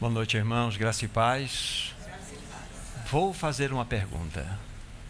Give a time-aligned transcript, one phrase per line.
[0.00, 1.94] Boa noite, irmãos, graça e paz.
[3.10, 4.58] Vou fazer uma pergunta.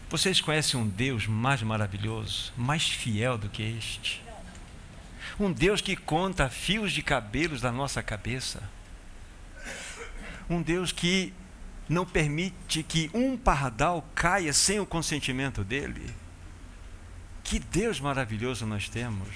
[0.09, 4.21] Vocês conhecem um Deus mais maravilhoso, mais fiel do que este?
[5.39, 8.69] Um Deus que conta fios de cabelos da nossa cabeça.
[10.51, 11.33] Um Deus que
[11.89, 16.13] não permite que um pardal caia sem o consentimento dele.
[17.45, 19.29] Que Deus maravilhoso nós temos.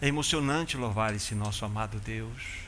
[0.00, 2.65] É emocionante louvar esse nosso amado Deus.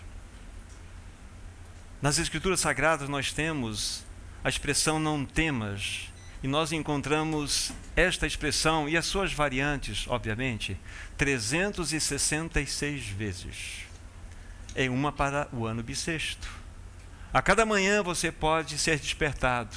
[2.01, 4.05] Nas Escrituras Sagradas nós temos
[4.45, 6.09] a expressão não temas,
[6.41, 10.79] e nós encontramos esta expressão e as suas variantes, obviamente,
[11.17, 13.79] 366 vezes.
[14.77, 16.49] É uma para o ano bissexto.
[17.33, 19.77] A cada manhã você pode ser despertado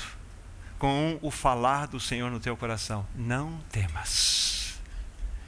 [0.77, 3.07] com o falar do Senhor no teu coração.
[3.15, 4.79] Não temas.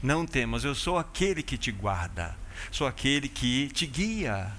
[0.02, 2.36] Não temas, eu sou aquele que te guarda.
[2.72, 4.52] Sou aquele que te guia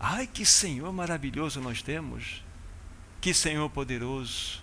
[0.00, 2.42] Ai, que Senhor maravilhoso nós temos!
[3.20, 4.62] Que Senhor poderoso!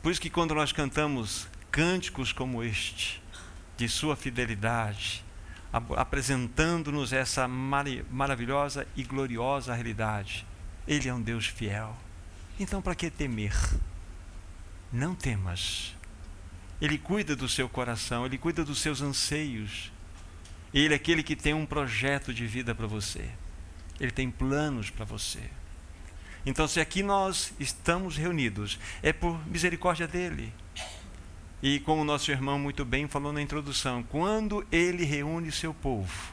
[0.00, 3.20] Por isso que quando nós cantamos cânticos como este,
[3.76, 5.24] de Sua fidelidade,
[5.72, 10.46] apresentando-nos essa maravilhosa e gloriosa realidade,
[10.86, 11.96] Ele é um Deus fiel.
[12.60, 13.54] Então, para que temer?
[14.92, 15.94] Não temas.
[16.80, 19.92] Ele cuida do seu coração, ele cuida dos seus anseios.
[20.72, 23.30] Ele é aquele que tem um projeto de vida para você.
[24.00, 25.40] Ele tem planos para você.
[26.46, 30.52] Então, se aqui nós estamos reunidos, é por misericórdia dele.
[31.62, 36.32] E como o nosso irmão muito bem falou na introdução, quando ele reúne seu povo,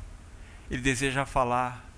[0.70, 1.90] ele deseja falar,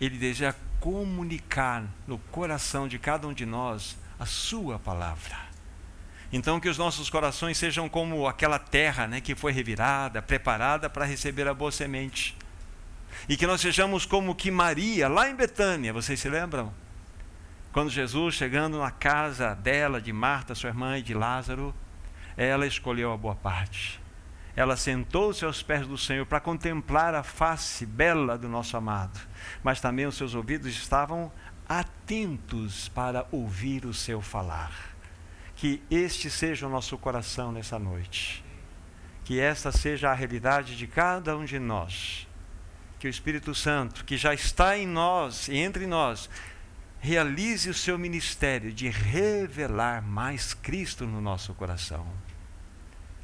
[0.00, 5.36] ele deseja comunicar no coração de cada um de nós a sua palavra.
[6.32, 11.04] Então que os nossos corações sejam como aquela terra, né, que foi revirada, preparada para
[11.04, 12.36] receber a boa semente.
[13.28, 16.72] E que nós sejamos como que Maria, lá em Betânia, vocês se lembram?
[17.72, 21.74] Quando Jesus, chegando na casa dela, de Marta, sua irmã, e de Lázaro,
[22.36, 24.00] ela escolheu a boa parte.
[24.54, 29.18] Ela sentou-se aos pés do Senhor para contemplar a face bela do nosso amado,
[29.62, 31.32] mas também os seus ouvidos estavam
[31.66, 34.72] atentos para ouvir o seu falar.
[35.56, 38.44] Que este seja o nosso coração nessa noite.
[39.24, 42.26] Que esta seja a realidade de cada um de nós
[43.02, 46.30] que o Espírito Santo, que já está em nós e entre nós,
[47.00, 52.06] realize o seu ministério de revelar mais Cristo no nosso coração.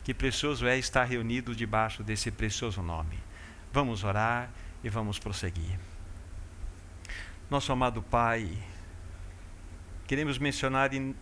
[0.03, 3.21] Que precioso é estar reunido debaixo desse precioso nome.
[3.73, 4.51] Vamos orar
[4.83, 5.79] e vamos prosseguir.
[7.49, 8.59] Nosso amado Pai,
[10.09, 11.15] queremos mencionar in,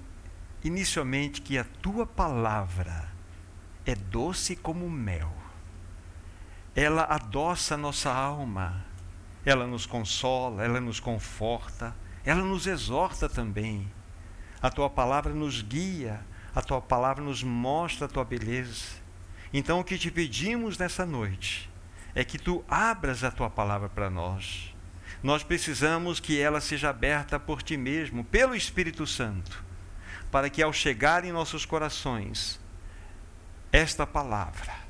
[0.65, 3.07] inicialmente que a tua palavra
[3.85, 5.46] é doce como mel
[6.77, 8.85] ela adoça nossa alma,
[9.47, 13.91] ela nos consola, ela nos conforta, ela nos exorta também.
[14.61, 16.21] A tua palavra nos guia,
[16.55, 18.97] a tua palavra nos mostra a tua beleza.
[19.55, 21.71] Então, o que te pedimos nessa noite
[22.15, 24.75] é que tu abras a tua palavra para nós.
[25.23, 29.65] Nós precisamos que ela seja aberta por ti mesmo, pelo Espírito Santo,
[30.31, 32.61] para que ao chegar em nossos corações,
[33.73, 34.86] esta palavra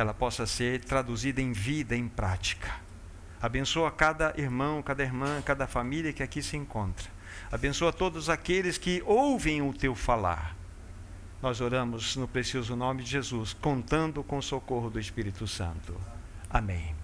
[0.00, 2.74] ela possa ser traduzida em vida, em prática.
[3.40, 7.08] Abençoa cada irmão, cada irmã, cada família que aqui se encontra.
[7.52, 10.56] Abençoa todos aqueles que ouvem o teu falar.
[11.42, 15.98] Nós oramos no precioso nome de Jesus, contando com o socorro do Espírito Santo.
[16.48, 16.94] Amém.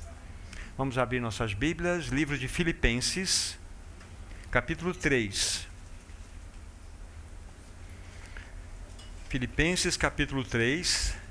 [0.77, 3.59] Vamos abrir nossas Bíblias, livro de Filipenses,
[4.51, 5.67] capítulo 3.
[9.29, 11.26] Filipenses, capítulo 3.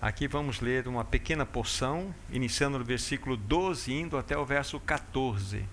[0.00, 5.64] Aqui vamos ler uma pequena porção, iniciando no versículo 12, indo até o verso 14.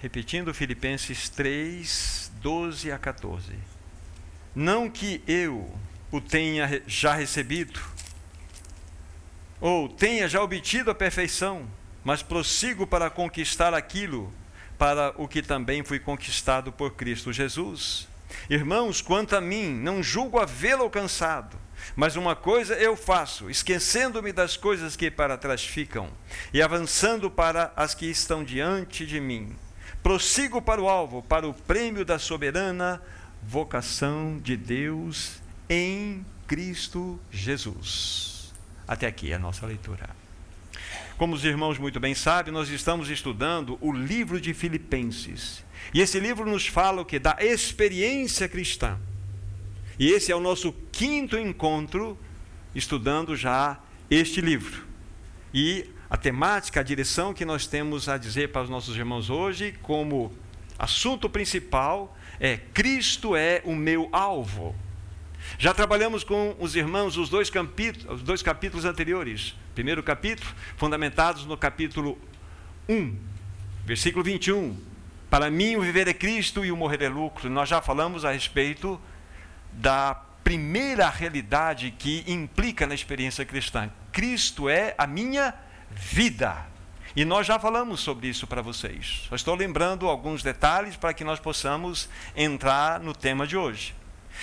[0.00, 3.52] Repetindo Filipenses 3, 12 a 14.
[4.52, 5.72] Não que eu
[6.10, 7.80] o tenha já recebido,
[9.60, 11.64] ou tenha já obtido a perfeição,
[12.02, 14.32] mas prossigo para conquistar aquilo
[14.76, 18.08] para o que também fui conquistado por Cristo Jesus.
[18.50, 21.63] Irmãos, quanto a mim, não julgo havê-lo alcançado
[21.96, 26.08] mas uma coisa eu faço, esquecendo-me das coisas que para trás ficam
[26.52, 29.54] e avançando para as que estão diante de mim.
[30.02, 33.02] Prossigo para o alvo, para o prêmio da soberana
[33.42, 38.52] vocação de Deus em Cristo Jesus.
[38.86, 40.10] Até aqui a nossa leitura.
[41.16, 45.64] Como os irmãos muito bem sabem, nós estamos estudando o livro de Filipenses.
[45.92, 47.18] E esse livro nos fala o que?
[47.18, 48.98] Da experiência cristã
[49.98, 52.18] e esse é o nosso quinto encontro
[52.74, 53.78] estudando já
[54.10, 54.84] este livro.
[55.52, 59.74] E a temática, a direção que nós temos a dizer para os nossos irmãos hoje,
[59.82, 60.32] como
[60.78, 64.74] assunto principal, é Cristo é o meu alvo.
[65.58, 69.54] Já trabalhamos com os irmãos os dois capítulos, os dois capítulos anteriores.
[69.74, 72.18] Primeiro capítulo, fundamentados no capítulo
[72.88, 73.16] 1,
[73.84, 74.76] versículo 21.
[75.30, 77.50] Para mim o viver é Cristo e o morrer é lucro.
[77.50, 79.00] Nós já falamos a respeito
[79.74, 83.90] da primeira realidade que implica na experiência cristã.
[84.12, 85.54] Cristo é a minha
[85.90, 86.66] vida.
[87.16, 89.24] E nós já falamos sobre isso para vocês.
[89.28, 93.94] Só estou lembrando alguns detalhes para que nós possamos entrar no tema de hoje.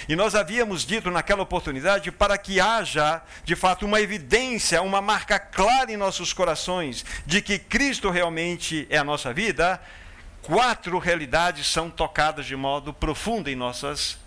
[0.07, 5.37] E nós havíamos dito naquela oportunidade para que haja, de fato, uma evidência, uma marca
[5.37, 9.81] clara em nossos corações de que Cristo realmente é a nossa vida,
[10.41, 14.17] quatro realidades são tocadas de modo profundo em nossas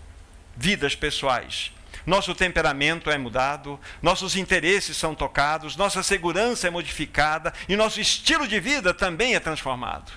[0.55, 1.71] vidas pessoais.
[2.05, 8.47] Nosso temperamento é mudado, nossos interesses são tocados, nossa segurança é modificada e nosso estilo
[8.47, 10.11] de vida também é transformado.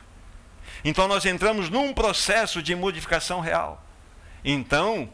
[0.85, 3.85] Então nós entramos num processo de modificação real.
[4.44, 5.11] Então,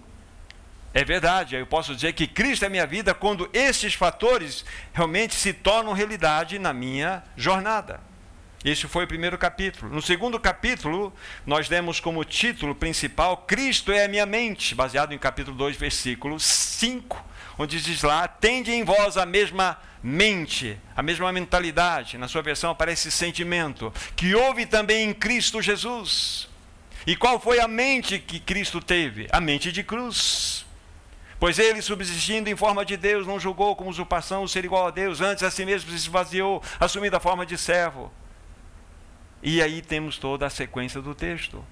[0.93, 5.53] é verdade, eu posso dizer que Cristo é minha vida quando esses fatores realmente se
[5.53, 8.01] tornam realidade na minha jornada.
[8.65, 9.93] Este foi o primeiro capítulo.
[9.93, 11.13] No segundo capítulo,
[11.45, 16.41] nós demos como título principal Cristo é a minha mente, baseado em capítulo 2, versículo
[16.41, 17.23] 5,
[17.59, 22.17] onde diz lá: Tende em vós a mesma mente, a mesma mentalidade.
[22.17, 26.49] Na sua versão aparece sentimento, que houve também em Cristo Jesus.
[27.07, 29.29] E qual foi a mente que Cristo teve?
[29.31, 30.65] A mente de cruz.
[31.39, 34.91] Pois ele, subsistindo em forma de Deus, não julgou como usurpação o ser igual a
[34.91, 38.11] Deus, antes a si mesmo se esvaziou, assumindo a forma de servo
[39.45, 41.63] e aí temos toda a sequência do texto.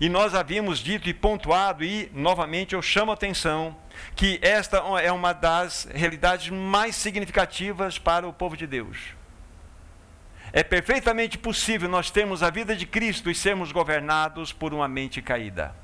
[0.00, 3.76] E nós havíamos dito e pontuado, e novamente eu chamo a atenção,
[4.14, 8.98] que esta é uma das realidades mais significativas para o povo de Deus.
[10.52, 15.20] É perfeitamente possível nós termos a vida de Cristo e sermos governados por uma mente
[15.20, 15.74] caída.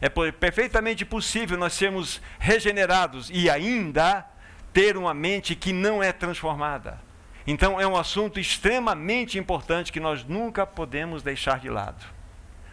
[0.00, 4.26] É perfeitamente possível nós sermos regenerados e ainda
[4.72, 7.03] ter uma mente que não é transformada.
[7.46, 12.04] Então é um assunto extremamente importante que nós nunca podemos deixar de lado.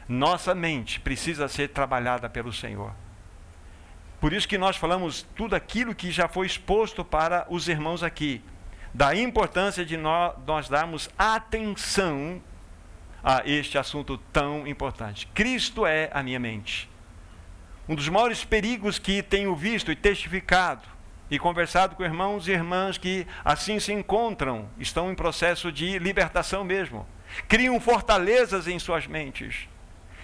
[0.07, 2.93] Nossa mente precisa ser trabalhada pelo Senhor.
[4.19, 8.41] Por isso que nós falamos tudo aquilo que já foi exposto para os irmãos aqui,
[8.93, 12.41] da importância de nós, nós darmos atenção
[13.23, 15.27] a este assunto tão importante.
[15.33, 16.89] Cristo é a minha mente.
[17.87, 20.83] Um dos maiores perigos que tenho visto e testificado
[21.31, 26.65] e conversado com irmãos e irmãs que assim se encontram, estão em processo de libertação
[26.65, 27.07] mesmo.
[27.47, 29.69] Criam fortalezas em suas mentes.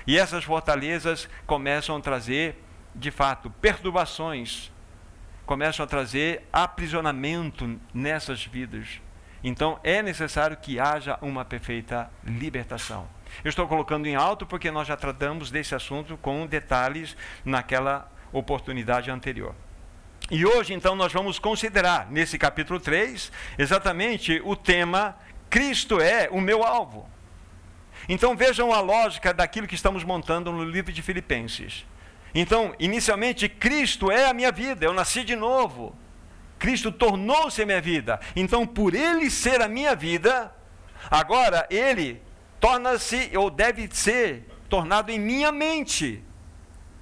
[0.05, 2.61] E essas fortalezas começam a trazer,
[2.93, 4.69] de fato, perturbações,
[5.45, 9.01] começam a trazer aprisionamento nessas vidas.
[9.41, 13.07] Então é necessário que haja uma perfeita libertação.
[13.45, 17.15] Eu estou colocando em alto porque nós já tratamos desse assunto com detalhes
[17.45, 19.55] naquela oportunidade anterior.
[20.29, 25.17] E hoje, então, nós vamos considerar, nesse capítulo 3, exatamente o tema
[25.49, 27.09] Cristo é o meu alvo.
[28.09, 31.85] Então vejam a lógica daquilo que estamos montando no livro de Filipenses.
[32.33, 35.95] Então, inicialmente, Cristo é a minha vida, eu nasci de novo.
[36.59, 38.19] Cristo tornou-se a minha vida.
[38.35, 40.53] Então, por ele ser a minha vida,
[41.09, 42.21] agora ele
[42.59, 46.23] torna-se, ou deve ser, tornado em minha mente.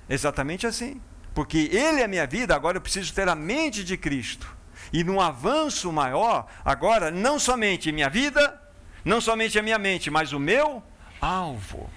[0.10, 1.02] Exatamente assim.
[1.36, 4.56] Porque Ele é a minha vida, agora eu preciso ter a mente de Cristo.
[4.94, 8.60] E num avanço maior, agora, não somente minha vida,
[9.04, 10.82] não somente a minha mente, mas o meu
[11.20, 11.90] alvo.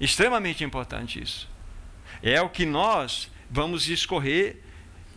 [0.00, 1.48] Extremamente importante isso.
[2.22, 4.62] É o que nós vamos escorrer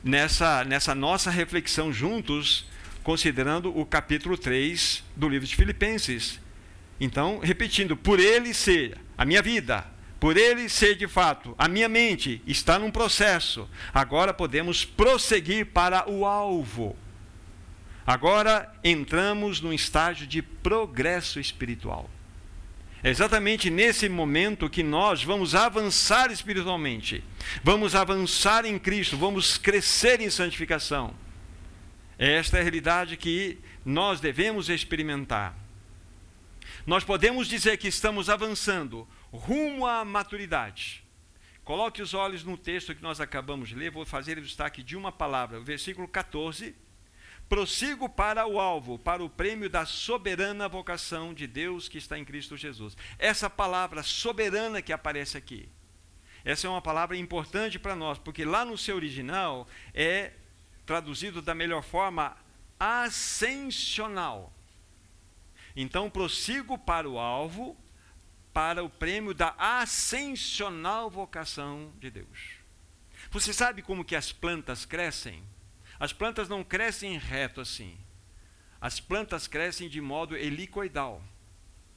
[0.03, 2.65] nessa, nessa nossa reflexão juntos,
[3.03, 6.39] considerando o capítulo 3 do livro de Filipenses.
[6.99, 9.85] Então, repetindo, por ele ser a minha vida,
[10.21, 13.67] por ele ser de fato, a minha mente está num processo.
[13.91, 16.95] Agora podemos prosseguir para o alvo.
[18.05, 22.07] Agora entramos num estágio de progresso espiritual.
[23.01, 27.23] É exatamente nesse momento que nós vamos avançar espiritualmente.
[27.63, 31.15] Vamos avançar em Cristo, vamos crescer em santificação.
[32.19, 35.57] Esta é a realidade que nós devemos experimentar.
[36.85, 41.03] Nós podemos dizer que estamos avançando rumo à maturidade.
[41.63, 44.95] Coloque os olhos no texto que nós acabamos de ler, vou fazer o destaque de
[44.97, 46.75] uma palavra, o versículo 14.
[47.47, 52.25] Prossigo para o alvo, para o prêmio da soberana vocação de Deus que está em
[52.25, 52.95] Cristo Jesus.
[53.19, 55.69] Essa palavra soberana que aparece aqui,
[56.43, 60.31] essa é uma palavra importante para nós, porque lá no seu original é
[60.85, 62.35] traduzido da melhor forma
[62.79, 64.51] ascensional.
[65.75, 67.77] Então prossigo para o alvo,
[68.53, 72.61] para o prêmio da ascensional vocação de Deus.
[73.29, 75.43] Você sabe como que as plantas crescem?
[75.99, 77.97] As plantas não crescem reto assim.
[78.79, 81.23] As plantas crescem de modo helicoidal.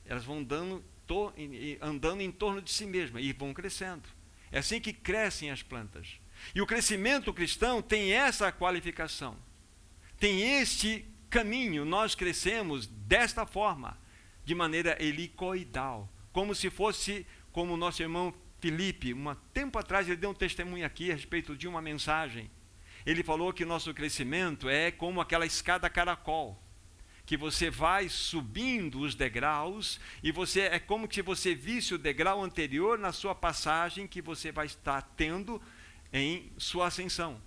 [0.04, 1.32] Elas vão dando, to,
[1.80, 4.06] andando em torno de si mesmas e vão crescendo.
[4.52, 6.20] É assim que crescem as plantas.
[6.54, 9.36] E o crescimento cristão tem essa qualificação.
[10.18, 11.84] Tem este caminho.
[11.84, 13.98] Nós crescemos desta forma,
[14.44, 20.16] de maneira helicoidal, como se fosse como o nosso irmão Felipe, um tempo atrás ele
[20.16, 22.50] deu um testemunho aqui a respeito de uma mensagem.
[23.06, 26.60] Ele falou que nosso crescimento é como aquela escada caracol
[27.24, 32.42] que você vai subindo os degraus e você é como se você visse o degrau
[32.42, 35.62] anterior na sua passagem que você vai estar tendo
[36.12, 37.40] em sua ascensão.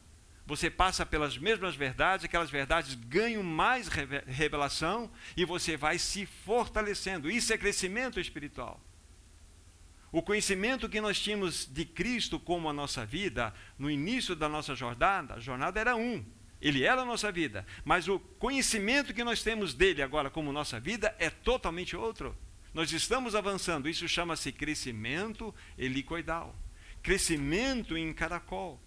[0.48, 7.30] Você passa pelas mesmas verdades, aquelas verdades ganham mais revelação e você vai se fortalecendo.
[7.30, 8.82] Isso é crescimento espiritual.
[10.10, 14.74] O conhecimento que nós tínhamos de Cristo como a nossa vida, no início da nossa
[14.74, 16.24] jornada, a jornada era um,
[16.62, 20.80] ele era a nossa vida, mas o conhecimento que nós temos dele agora como nossa
[20.80, 22.34] vida é totalmente outro.
[22.74, 26.56] Nós estamos avançando, isso chama-se crescimento helicoidal,
[27.04, 28.82] crescimento em caracol.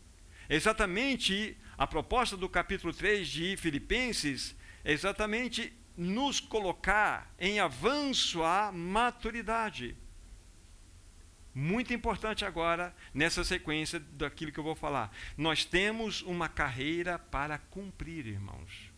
[0.50, 8.42] É exatamente a proposta do capítulo 3 de Filipenses, é exatamente nos colocar em avanço
[8.42, 9.97] à maturidade.
[11.54, 15.16] Muito importante agora, nessa sequência daquilo que eu vou falar.
[15.37, 18.90] Nós temos uma carreira para cumprir, irmãos.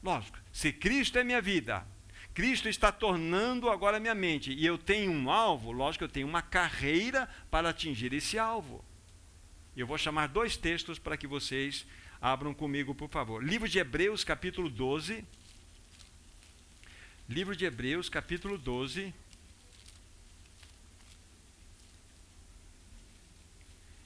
[0.00, 1.84] Lógico, se Cristo é minha vida,
[2.32, 6.42] Cristo está tornando agora minha mente, e eu tenho um alvo, lógico, eu tenho uma
[6.42, 8.84] carreira para atingir esse alvo.
[9.80, 11.86] Eu vou chamar dois textos para que vocês
[12.20, 13.42] abram comigo, por favor.
[13.42, 15.24] Livro de Hebreus, capítulo 12.
[17.26, 19.14] Livro de Hebreus, capítulo 12.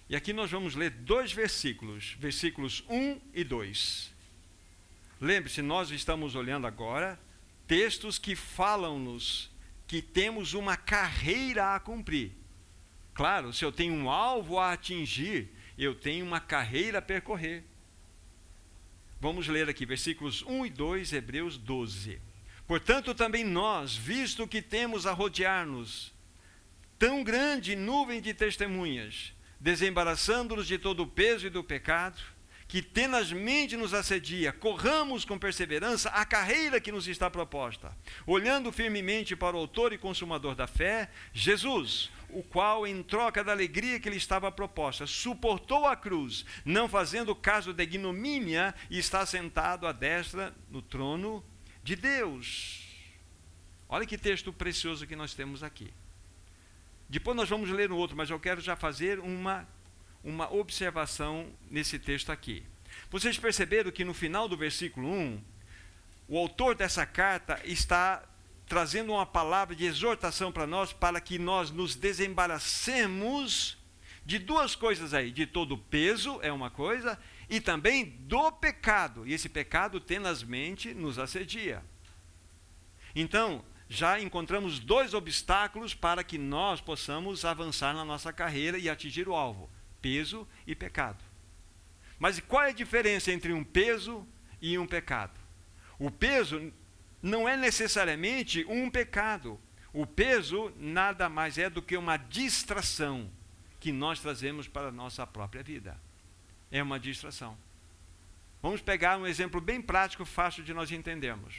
[0.09, 4.13] E aqui nós vamos ler dois versículos, versículos 1 e 2.
[5.21, 7.19] Lembre-se, nós estamos olhando agora
[7.67, 9.51] textos que falam-nos
[9.89, 12.31] que temos uma carreira a cumprir.
[13.13, 17.65] Claro, se eu tenho um alvo a atingir, eu tenho uma carreira a percorrer.
[19.21, 22.21] Vamos ler aqui versículos 1 e 2, Hebreus 12.
[22.67, 26.13] Portanto, também nós, visto que temos a rodear-nos
[26.99, 32.21] tão grande nuvem de testemunhas, desembaraçando-nos de todo o peso e do pecado,
[32.67, 39.37] que tenazmente nos assedia, corramos com perseverança a carreira que nos está proposta, olhando firmemente
[39.37, 44.11] para o Autor e Consumador da fé, Jesus, o qual, em troca da alegria que
[44.11, 49.93] lhe estava proposta, suportou a cruz, não fazendo caso da ignomínia, e está sentado à
[49.93, 51.45] destra no trono
[51.83, 52.83] de Deus.
[53.89, 55.93] Olha que texto precioso que nós temos aqui.
[57.09, 59.69] Depois nós vamos ler um outro, mas eu quero já fazer uma,
[60.25, 62.65] uma observação nesse texto aqui.
[63.11, 65.41] Vocês perceberam que no final do versículo 1,
[66.27, 68.25] o autor dessa carta está
[68.67, 73.79] trazendo uma palavra de exortação para nós, para que nós nos desembaracemos
[74.25, 77.19] de duas coisas aí: de todo peso, é uma coisa,
[77.49, 79.27] e também do pecado.
[79.27, 81.83] E esse pecado tenazmente nos assedia.
[83.15, 89.29] Então, já encontramos dois obstáculos para que nós possamos avançar na nossa carreira e atingir
[89.29, 91.23] o alvo: peso e pecado.
[92.19, 94.27] Mas qual é a diferença entre um peso
[94.61, 95.39] e um pecado?
[95.99, 96.73] O peso
[97.25, 99.59] não é necessariamente um pecado.
[99.95, 103.31] O peso nada mais é do que uma distração
[103.81, 105.99] que nós trazemos para a nossa própria vida.
[106.71, 107.57] É uma distração.
[108.61, 111.55] Vamos pegar um exemplo bem prático, fácil de nós entendermos.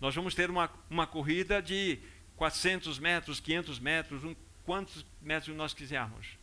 [0.00, 2.00] Nós vamos ter uma, uma corrida de
[2.34, 6.36] 400 metros, 500 metros, um, quantos metros nós quisermos.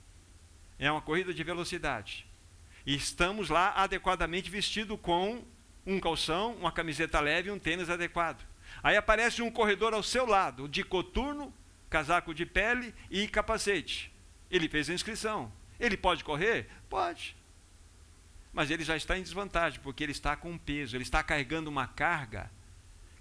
[0.79, 2.25] É uma corrida de velocidade.
[2.85, 5.43] E estamos lá adequadamente vestido com
[5.85, 8.49] um calção, uma camiseta leve e um tênis adequado.
[8.83, 11.53] Aí aparece um corredor ao seu lado, de coturno,
[11.89, 14.11] casaco de pele e capacete.
[14.49, 15.51] Ele fez a inscrição.
[15.79, 16.69] Ele pode correr?
[16.89, 17.35] Pode.
[18.53, 21.87] Mas ele já está em desvantagem, porque ele está com peso, ele está carregando uma
[21.87, 22.51] carga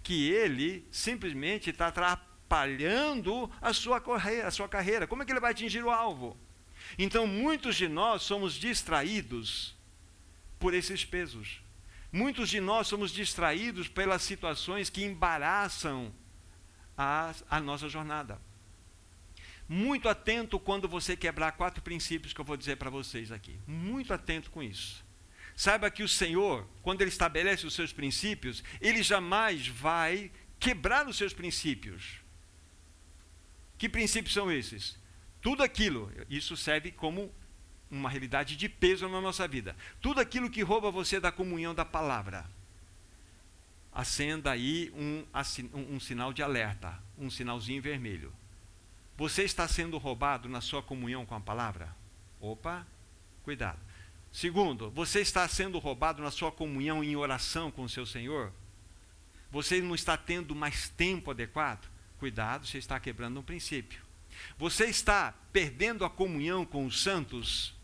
[0.02, 5.06] que ele simplesmente está atrapalhando a sua, carreira, a sua carreira.
[5.06, 6.36] Como é que ele vai atingir o alvo?
[6.98, 9.76] Então, muitos de nós somos distraídos
[10.58, 11.62] por esses pesos.
[12.12, 16.12] Muitos de nós somos distraídos pelas situações que embaraçam
[16.96, 18.40] a, a nossa jornada.
[19.68, 23.56] Muito atento quando você quebrar quatro princípios que eu vou dizer para vocês aqui.
[23.66, 25.04] Muito atento com isso.
[25.54, 31.16] Saiba que o Senhor, quando Ele estabelece os seus princípios, Ele jamais vai quebrar os
[31.16, 32.18] seus princípios.
[33.78, 34.98] Que princípios são esses?
[35.40, 37.32] Tudo aquilo, isso serve como
[37.90, 39.76] uma realidade de peso na nossa vida.
[40.00, 42.44] Tudo aquilo que rouba você da comunhão da palavra.
[43.92, 45.24] Acenda aí um,
[45.74, 48.32] um, um sinal de alerta, um sinalzinho vermelho.
[49.16, 51.94] Você está sendo roubado na sua comunhão com a palavra?
[52.40, 52.86] Opa,
[53.42, 53.78] cuidado.
[54.32, 58.52] Segundo, você está sendo roubado na sua comunhão em oração com o seu Senhor?
[59.50, 61.90] Você não está tendo mais tempo adequado?
[62.18, 64.00] Cuidado, você está quebrando um princípio.
[64.56, 67.74] Você está perdendo a comunhão com os santos?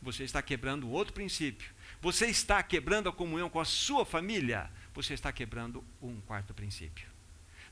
[0.00, 1.70] Você está quebrando outro princípio.
[2.00, 4.70] Você está quebrando a comunhão com a sua família?
[4.94, 7.08] Você está quebrando um quarto princípio.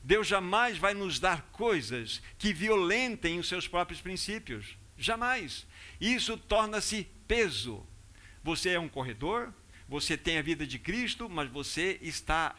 [0.03, 4.77] Deus jamais vai nos dar coisas que violentem os seus próprios princípios.
[4.97, 5.65] Jamais.
[5.99, 7.85] Isso torna-se peso.
[8.43, 9.53] Você é um corredor,
[9.87, 12.55] você tem a vida de Cristo, mas você está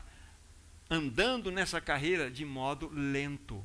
[0.90, 3.64] andando nessa carreira de modo lento.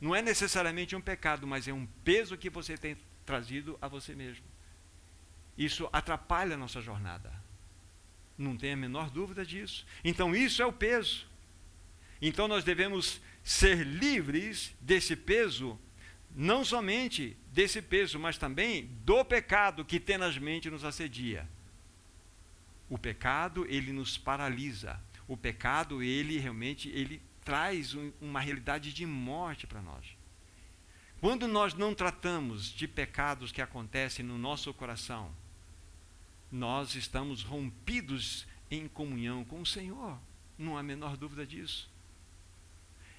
[0.00, 4.14] Não é necessariamente um pecado, mas é um peso que você tem trazido a você
[4.14, 4.44] mesmo.
[5.60, 7.30] Isso atrapalha a nossa jornada.
[8.38, 9.86] Não tem a menor dúvida disso.
[10.02, 11.26] Então, isso é o peso.
[12.22, 15.78] Então, nós devemos ser livres desse peso,
[16.34, 21.46] não somente desse peso, mas também do pecado que tenazmente nos assedia.
[22.88, 24.98] O pecado, ele nos paralisa.
[25.28, 30.06] O pecado, ele realmente ele traz um, uma realidade de morte para nós.
[31.20, 35.30] Quando nós não tratamos de pecados que acontecem no nosso coração,
[36.50, 40.18] nós estamos rompidos em comunhão com o Senhor.
[40.58, 41.88] Não há a menor dúvida disso.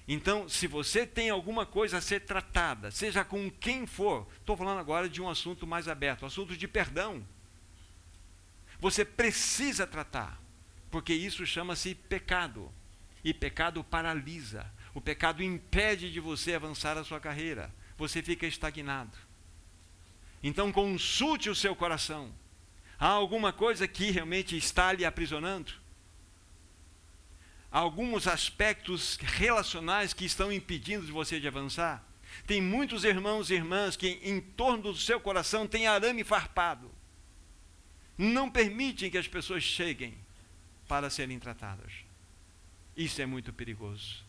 [0.06, 4.78] Então, se você tem alguma coisa a ser tratada, seja com quem for, estou falando
[4.78, 7.24] agora de um assunto mais aberto, assunto de perdão.
[8.80, 10.40] Você precisa tratar,
[10.90, 12.70] porque isso chama-se pecado.
[13.24, 14.68] E pecado paralisa.
[14.92, 17.72] O pecado impede de você avançar a sua carreira.
[17.96, 19.16] Você fica estagnado.
[20.42, 22.34] Então consulte o seu coração.
[23.02, 25.72] Há alguma coisa que realmente está lhe aprisionando?
[27.68, 32.06] Há alguns aspectos relacionais que estão impedindo de você de avançar?
[32.46, 36.88] Tem muitos irmãos e irmãs que em torno do seu coração tem arame farpado.
[38.16, 40.16] Não permitem que as pessoas cheguem
[40.86, 41.92] para serem tratadas.
[42.96, 44.24] Isso é muito perigoso.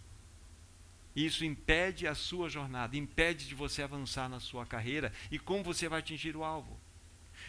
[1.16, 5.88] Isso impede a sua jornada, impede de você avançar na sua carreira e como você
[5.88, 6.82] vai atingir o alvo.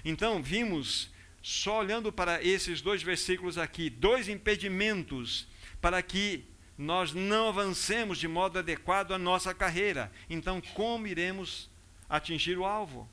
[0.04, 1.13] Então, vimos,
[1.44, 5.46] só olhando para esses dois versículos aqui, dois impedimentos
[5.78, 6.42] para que
[6.78, 10.10] nós não avancemos de modo adequado a nossa carreira.
[10.30, 11.68] Então, como iremos
[12.08, 13.06] atingir o alvo?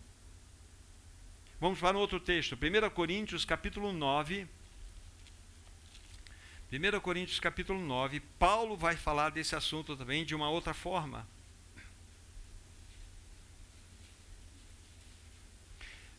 [1.59, 4.47] Vamos para um outro texto, 1 Coríntios capítulo 9,
[6.71, 11.27] 1 Coríntios capítulo 9, Paulo vai falar desse assunto também de uma outra forma.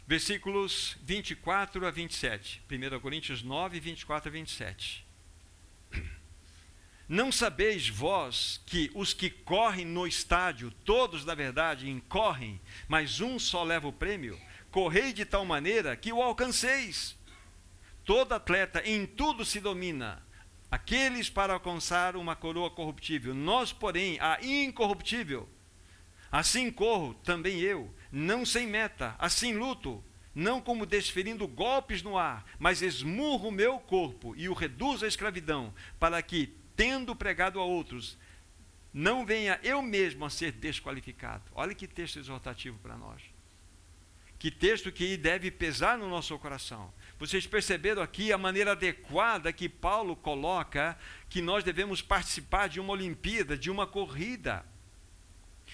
[0.07, 2.63] Versículos 24 a 27.
[2.71, 5.07] 1 Coríntios 9, 24 a 27.
[7.09, 13.39] Não sabeis vós que os que correm no estádio, todos na verdade incorrem, mas um
[13.39, 14.41] só leva o prêmio?
[14.71, 17.17] Correi de tal maneira que o alcanceis.
[18.05, 20.23] Todo atleta em tudo se domina
[20.71, 25.47] aqueles para alcançar uma coroa corruptível, nós, porém, a incorruptível.
[26.31, 32.45] Assim corro também eu, não sem meta, assim luto, não como desferindo golpes no ar,
[32.59, 37.65] mas esmurro o meu corpo e o reduzo à escravidão, para que, tendo pregado a
[37.65, 38.19] outros,
[38.93, 41.45] não venha eu mesmo a ser desqualificado.
[41.55, 43.23] Olha que texto exortativo para nós.
[44.39, 46.93] Que texto que deve pesar no nosso coração.
[47.19, 50.99] Vocês perceberam aqui a maneira adequada que Paulo coloca
[51.29, 54.67] que nós devemos participar de uma Olimpíada, de uma corrida.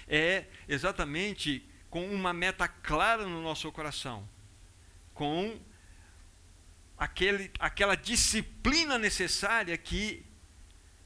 [0.07, 4.29] É exatamente com uma meta clara no nosso coração,
[5.15, 5.59] com
[6.97, 10.25] aquele, aquela disciplina necessária que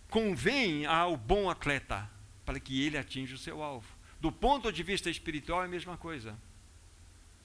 [0.08, 2.10] convém ao bom atleta
[2.44, 3.86] para que ele atinja o seu alvo.
[4.20, 6.38] Do ponto de vista espiritual é a mesma coisa.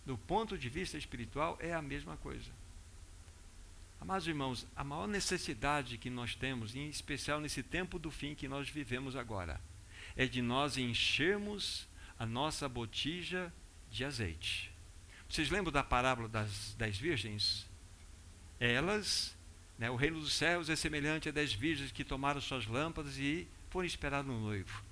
[0.06, 2.52] Do ponto de vista espiritual é a mesma coisa.
[4.00, 8.48] Amados irmãos, a maior necessidade que nós temos, em especial nesse tempo do fim que
[8.48, 9.60] nós vivemos agora,
[10.16, 11.87] é de nós enchermos
[12.18, 13.54] a nossa botija
[13.90, 14.72] de azeite.
[15.30, 17.68] Vocês lembram da parábola das dez virgens?
[18.60, 19.36] Elas,
[19.78, 23.48] né, o reino dos céus é semelhante a dez virgens que tomaram suas lâmpadas e
[23.70, 24.84] foram esperar no noivo.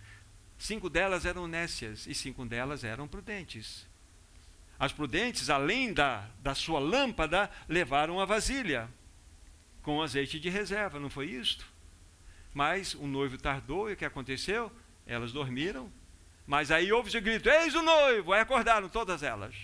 [0.57, 3.87] Cinco delas eram nécias e cinco delas eram prudentes.
[4.77, 8.89] As prudentes, além da, da sua lâmpada, levaram a vasilha
[9.81, 11.65] com azeite de reserva, não foi isto?
[12.53, 14.71] Mas o noivo tardou e o que aconteceu?
[15.05, 15.91] Elas dormiram.
[16.45, 18.33] Mas aí houve o grito: Eis o noivo!
[18.33, 19.55] Aí acordaram todas elas.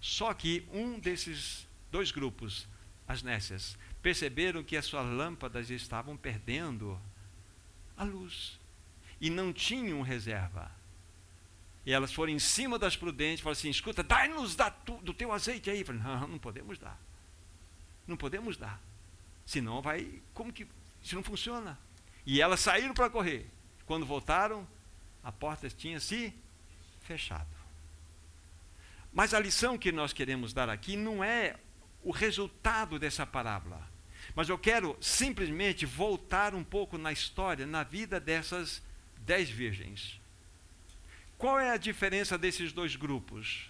[0.00, 2.66] Só que um desses dois grupos,
[3.06, 6.98] as nécias, perceberam que as suas lâmpadas estavam perdendo
[7.96, 8.58] a luz
[9.20, 10.70] e não tinham reserva.
[11.84, 14.56] E elas foram em cima das prudentes, falaram assim: escuta, dai-nos
[15.02, 15.84] do teu azeite aí.
[15.84, 16.98] Falei, não, não podemos dar.
[18.06, 18.80] Não podemos dar.
[19.44, 20.22] Senão vai.
[20.32, 20.66] Como que.
[21.02, 21.78] Isso não funciona.
[22.24, 23.48] E elas saíram para correr.
[23.86, 24.66] Quando voltaram,
[25.22, 26.32] a porta tinha se
[27.02, 27.48] fechado.
[29.12, 31.56] Mas a lição que nós queremos dar aqui não é
[32.02, 33.88] o resultado dessa parábola.
[34.34, 38.82] Mas eu quero simplesmente voltar um pouco na história, na vida dessas
[39.18, 40.20] dez virgens.
[41.36, 43.68] Qual é a diferença desses dois grupos?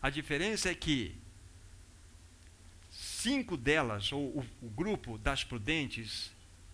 [0.00, 1.14] A diferença é que
[2.90, 6.30] cinco delas, ou o, o grupo das prudentes,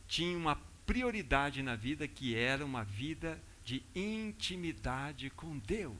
[0.06, 5.94] tinha uma prioridade na vida que era uma vida de intimidade com Deus.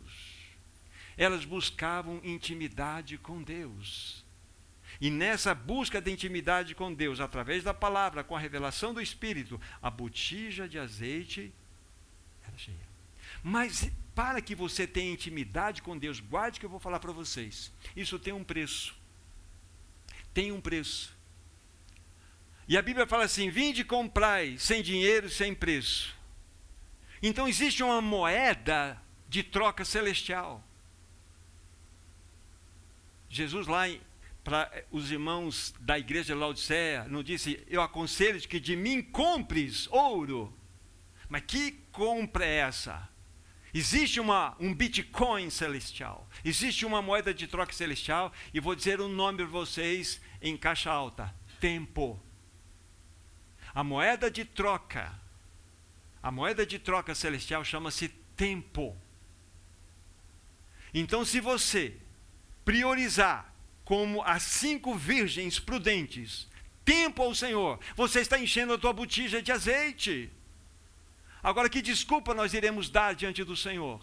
[1.16, 4.24] Elas buscavam intimidade com Deus.
[5.00, 9.60] E nessa busca de intimidade com Deus, através da palavra, com a revelação do Espírito,
[9.80, 11.52] a botija de azeite
[12.42, 12.90] era cheia.
[13.40, 17.72] Mas para que você tenha intimidade com Deus, guarde que eu vou falar para vocês.
[17.94, 18.96] Isso tem um preço.
[20.34, 21.16] Tem um preço.
[22.66, 26.18] E a Bíblia fala assim: vinde comprai sem dinheiro, sem preço.
[27.22, 30.64] Então existe uma moeda de troca celestial.
[33.28, 33.84] Jesus lá
[34.42, 39.86] para os irmãos da igreja de Laodiceia, não disse, eu aconselho que de mim compres
[39.88, 40.52] ouro.
[41.28, 43.08] Mas que compra é essa?
[43.72, 49.08] Existe uma, um Bitcoin celestial, existe uma moeda de troca celestial, e vou dizer um
[49.08, 52.20] nome para vocês em caixa alta: tempo.
[53.72, 55.19] A moeda de troca,
[56.22, 58.96] a moeda de troca celestial chama-se tempo.
[60.92, 61.96] Então, se você
[62.64, 63.54] priorizar
[63.84, 66.48] como as cinco virgens prudentes,
[66.84, 70.30] tempo ao Senhor, você está enchendo a tua botija de azeite.
[71.42, 74.00] Agora, que desculpa nós iremos dar diante do Senhor?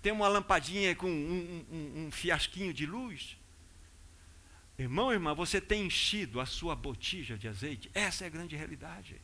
[0.00, 3.36] Tem uma lampadinha com um, um, um fiasquinho de luz?
[4.78, 7.90] Irmão, irmã, você tem enchido a sua botija de azeite?
[7.92, 9.20] Essa é a grande realidade.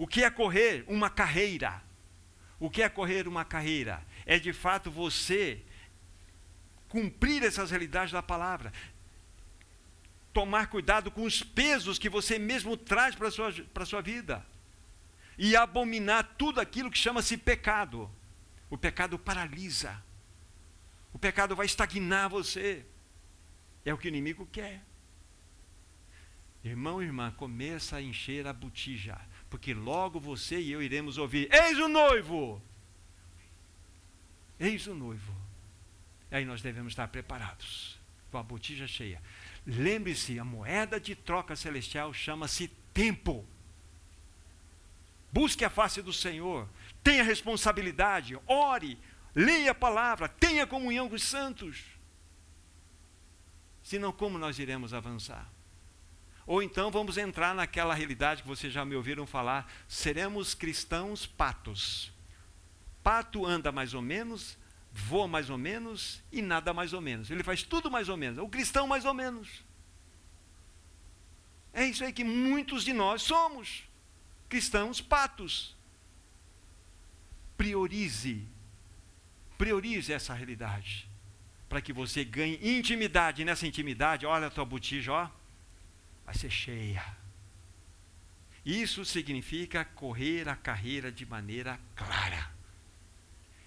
[0.00, 1.82] O que é correr uma carreira?
[2.58, 4.02] O que é correr uma carreira?
[4.24, 5.62] É de fato você
[6.88, 8.72] cumprir essas realidades da palavra.
[10.32, 13.52] Tomar cuidado com os pesos que você mesmo traz para a sua,
[13.84, 14.42] sua vida
[15.36, 18.10] e abominar tudo aquilo que chama-se pecado.
[18.70, 20.02] O pecado paralisa.
[21.12, 22.86] O pecado vai estagnar você.
[23.84, 24.82] É o que o inimigo quer.
[26.64, 29.18] Irmão irmã, começa a encher a botija,
[29.50, 32.62] porque logo você e eu iremos ouvir: Eis o noivo!
[34.58, 35.34] Eis o noivo.
[36.30, 37.98] E aí nós devemos estar preparados,
[38.30, 39.20] com a botija cheia.
[39.66, 43.44] Lembre-se, a moeda de troca celestial chama-se tempo.
[45.32, 46.68] Busque a face do Senhor,
[47.02, 48.98] tenha responsabilidade, ore,
[49.34, 51.84] leia a palavra, tenha comunhão com os santos.
[53.82, 55.50] Senão, como nós iremos avançar?
[56.46, 62.12] Ou então vamos entrar naquela realidade que vocês já me ouviram falar: seremos cristãos patos.
[63.02, 64.58] Pato anda mais ou menos,
[64.92, 67.30] voa mais ou menos e nada mais ou menos.
[67.30, 68.38] Ele faz tudo mais ou menos.
[68.38, 69.64] O cristão, mais ou menos.
[71.72, 73.84] É isso aí que muitos de nós somos
[74.48, 75.76] cristãos patos.
[77.56, 78.48] Priorize,
[79.56, 81.08] priorize essa realidade,
[81.68, 83.44] para que você ganhe intimidade.
[83.44, 85.30] Nessa intimidade, olha a tua botija, ó,
[86.30, 87.04] vai ser cheia.
[88.64, 92.48] Isso significa correr a carreira de maneira clara.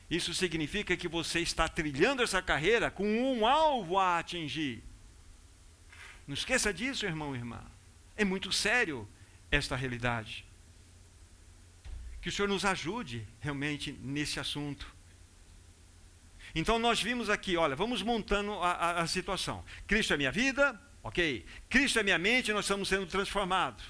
[0.10, 4.82] Isso significa que você está trilhando essa carreira com um alvo a atingir.
[6.26, 7.62] Não esqueça disso, irmão e irmã.
[8.15, 9.08] É muito sério
[9.52, 10.45] esta realidade.
[12.21, 14.88] Que o Senhor nos ajude realmente nesse assunto.
[16.56, 19.65] Então nós vimos aqui, olha, vamos montando a, a, a situação.
[19.86, 21.45] Cristo é minha vida, ok.
[21.69, 23.83] Cristo é minha mente, nós estamos sendo transformados.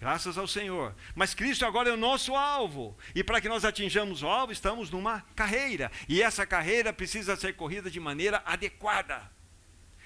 [0.00, 0.94] Graças ao Senhor.
[1.14, 2.96] Mas Cristo agora é o nosso alvo.
[3.14, 5.92] E para que nós atinjamos o alvo, estamos numa carreira.
[6.08, 9.30] E essa carreira precisa ser corrida de maneira adequada.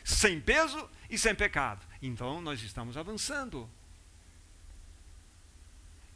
[0.03, 1.87] Sem peso e sem pecado.
[2.03, 3.71] Então nós estamos avançando.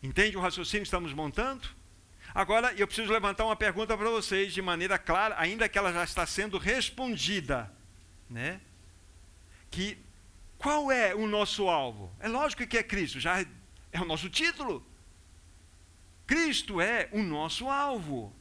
[0.03, 1.69] Entende o raciocínio que estamos montando?
[2.35, 6.03] Agora eu preciso levantar uma pergunta para vocês de maneira clara, ainda que ela já
[6.03, 7.73] está sendo respondida,
[8.29, 8.61] né?
[9.71, 9.99] Que
[10.59, 12.13] qual é o nosso alvo?
[12.19, 13.41] É lógico que é Cristo, já
[13.93, 14.85] É o nosso título.
[16.27, 18.35] Cristo é o nosso alvo.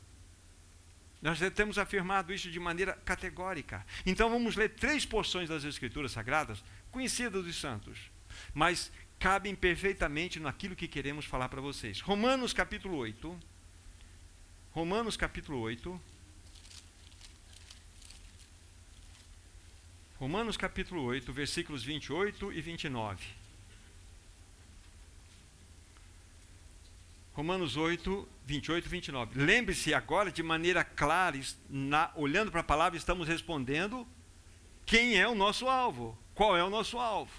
[1.21, 3.85] Nós já temos afirmado isso de maneira categórica.
[4.05, 8.11] Então vamos ler três porções das Escrituras Sagradas, conhecidas dos santos,
[8.53, 12.01] mas cabem perfeitamente naquilo que queremos falar para vocês.
[12.01, 13.39] Romanos capítulo 8.
[14.71, 15.99] Romanos capítulo 8.
[20.19, 23.23] Romanos capítulo 8, versículos 28 e 29.
[27.33, 29.39] Romanos 8, 28 e 29.
[29.39, 34.07] Lembre-se agora, de maneira clara, na, olhando para a palavra, estamos respondendo
[34.87, 36.17] quem é o nosso alvo.
[36.33, 37.31] Qual é o nosso alvo?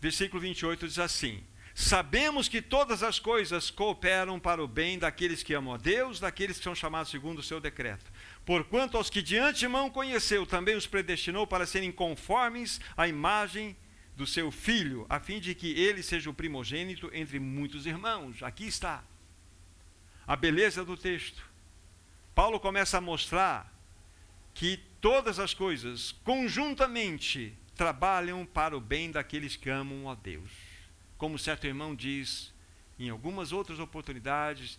[0.00, 5.52] Versículo 28 diz assim: Sabemos que todas as coisas cooperam para o bem daqueles que
[5.52, 8.10] amam a Deus, daqueles que são chamados segundo o seu decreto.
[8.48, 13.76] Porquanto aos que de antemão conheceu, também os predestinou para serem conformes à imagem
[14.16, 18.42] do seu filho, a fim de que ele seja o primogênito entre muitos irmãos.
[18.42, 19.04] Aqui está
[20.26, 21.44] a beleza do texto.
[22.34, 23.70] Paulo começa a mostrar
[24.54, 30.50] que todas as coisas conjuntamente trabalham para o bem daqueles que amam a Deus.
[31.18, 32.50] Como certo irmão diz
[32.98, 34.78] em algumas outras oportunidades,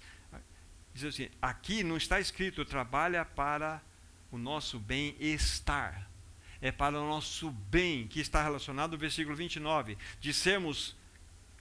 [0.94, 3.82] diz assim: aqui não está escrito trabalha para
[4.32, 6.08] o nosso bem-estar.
[6.62, 10.96] É para o nosso bem, que está relacionado no versículo 29, de sermos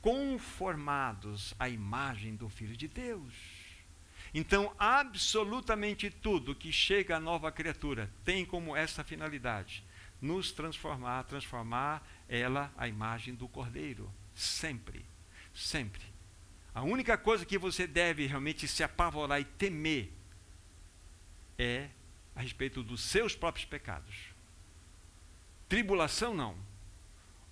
[0.00, 3.32] conformados à imagem do Filho de Deus.
[4.34, 9.84] Então, absolutamente tudo que chega à nova criatura tem como essa finalidade:
[10.20, 14.12] nos transformar, transformar ela à imagem do Cordeiro.
[14.34, 15.04] Sempre,
[15.54, 16.02] sempre.
[16.78, 20.12] A única coisa que você deve realmente se apavorar e temer
[21.58, 21.88] é
[22.36, 24.14] a respeito dos seus próprios pecados.
[25.68, 26.56] Tribulação não.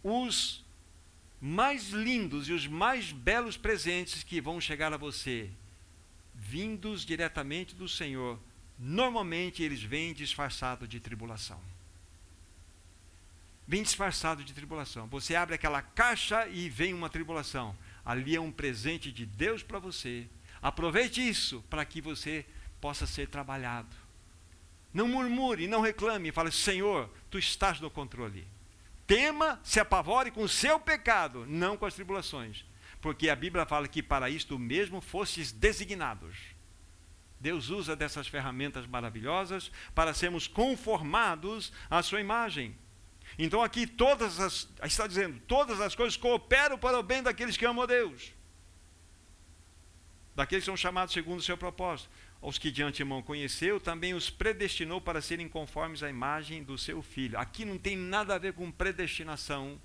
[0.01, 0.65] Os
[1.41, 5.51] mais lindos e os mais belos presentes que vão chegar a você,
[6.33, 8.39] vindos diretamente do Senhor,
[8.79, 11.61] normalmente eles vêm disfarçados de tribulação.
[13.67, 15.09] Vem disfarçado de tribulação.
[15.09, 17.77] Você abre aquela caixa e vem uma tribulação
[18.07, 20.29] ali é um presente de Deus para você.
[20.63, 22.47] Aproveite isso para que você
[22.81, 23.95] possa ser trabalhado.
[24.95, 28.47] Não murmure, não reclame, fale: Senhor, tu estás no controle.
[29.07, 32.65] Tema, se apavore com o seu pecado, não com as tribulações.
[33.01, 36.37] Porque a Bíblia fala que para isto mesmo fostes designados.
[37.39, 42.75] Deus usa dessas ferramentas maravilhosas para sermos conformados à sua imagem.
[43.39, 47.67] Então aqui todas as, está dizendo, todas as coisas cooperam para o bem daqueles que
[47.67, 48.33] amam a Deus.
[50.35, 52.11] Daqueles que são chamados segundo o seu propósito.
[52.41, 57.03] Os que de antemão conheceu, também os predestinou para serem conformes à imagem do seu
[57.03, 57.39] filho.
[57.39, 59.81] Aqui não tem nada a ver com predestinação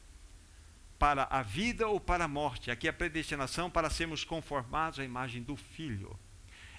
[0.99, 2.69] para a vida ou para a morte.
[2.69, 6.17] Aqui é predestinação para sermos conformados à imagem do filho.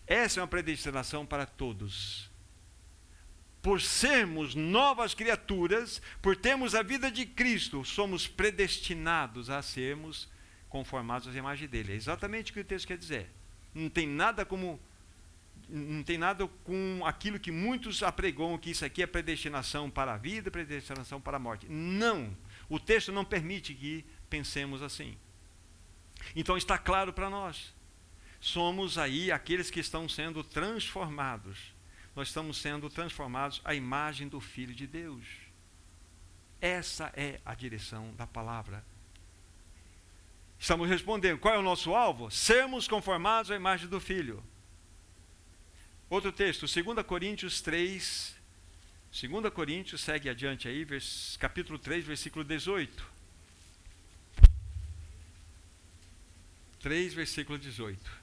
[0.07, 2.32] Essa é uma predestinação para todos
[3.63, 10.29] por sermos novas criaturas, por termos a vida de Cristo, somos predestinados a sermos
[10.69, 11.93] conformados à imagem dele.
[11.93, 13.31] É exatamente o que o texto quer dizer.
[13.73, 14.81] Não tem nada como
[15.69, 20.19] não tem nada com aquilo que muitos apregam que isso aqui é predestinação para a
[20.19, 21.67] vida, predestinação para a morte.
[21.67, 22.37] Não.
[22.69, 25.17] O texto não permite que pensemos assim.
[26.37, 27.73] Então está claro para nós.
[28.39, 31.72] Somos aí aqueles que estão sendo transformados
[32.15, 35.25] nós estamos sendo transformados à imagem do Filho de Deus.
[36.61, 38.85] Essa é a direção da palavra.
[40.59, 42.31] Estamos respondendo: qual é o nosso alvo?
[42.31, 44.45] Sermos conformados à imagem do Filho.
[46.09, 48.37] Outro texto, 2 Coríntios 3.
[49.11, 53.13] 2 Coríntios, segue adiante aí, vers, capítulo 3, versículo 18.
[56.81, 58.22] 3, versículo 18.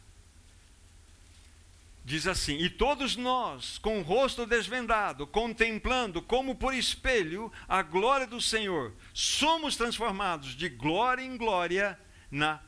[2.10, 8.26] Diz assim: E todos nós, com o rosto desvendado, contemplando como por espelho a glória
[8.26, 12.00] do Senhor, somos transformados de glória em glória
[12.32, 12.64] na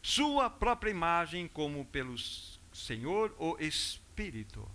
[0.00, 2.14] Sua própria imagem, como pelo
[2.72, 4.66] Senhor o Espírito.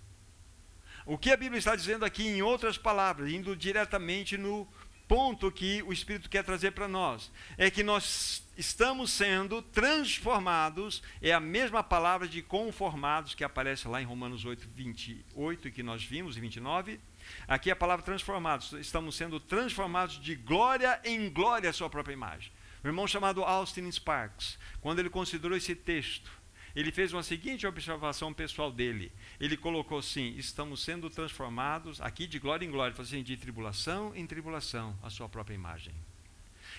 [1.04, 4.68] O que a Bíblia está dizendo aqui, em outras palavras, indo diretamente no
[5.12, 11.34] ponto que o Espírito quer trazer para nós é que nós estamos sendo transformados, é
[11.34, 16.38] a mesma palavra de conformados que aparece lá em Romanos 8, 28, que nós vimos,
[16.38, 16.98] e 29.
[17.46, 22.14] Aqui é a palavra transformados, estamos sendo transformados de glória em glória à sua própria
[22.14, 22.50] imagem.
[22.82, 26.32] O irmão chamado Austin Sparks, quando ele considerou esse texto,
[26.76, 29.12] ele fez uma seguinte observação pessoal dele.
[29.40, 34.26] Ele colocou assim: estamos sendo transformados aqui de glória em glória, assim, de tribulação em
[34.26, 35.94] tribulação, a sua própria imagem.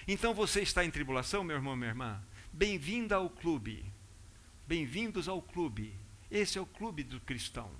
[0.08, 2.22] Então você está em tribulação, meu irmão, minha irmã?
[2.52, 3.84] Bem-vinda ao clube.
[4.66, 5.94] Bem-vindos ao clube.
[6.30, 7.70] Esse é o clube do cristão.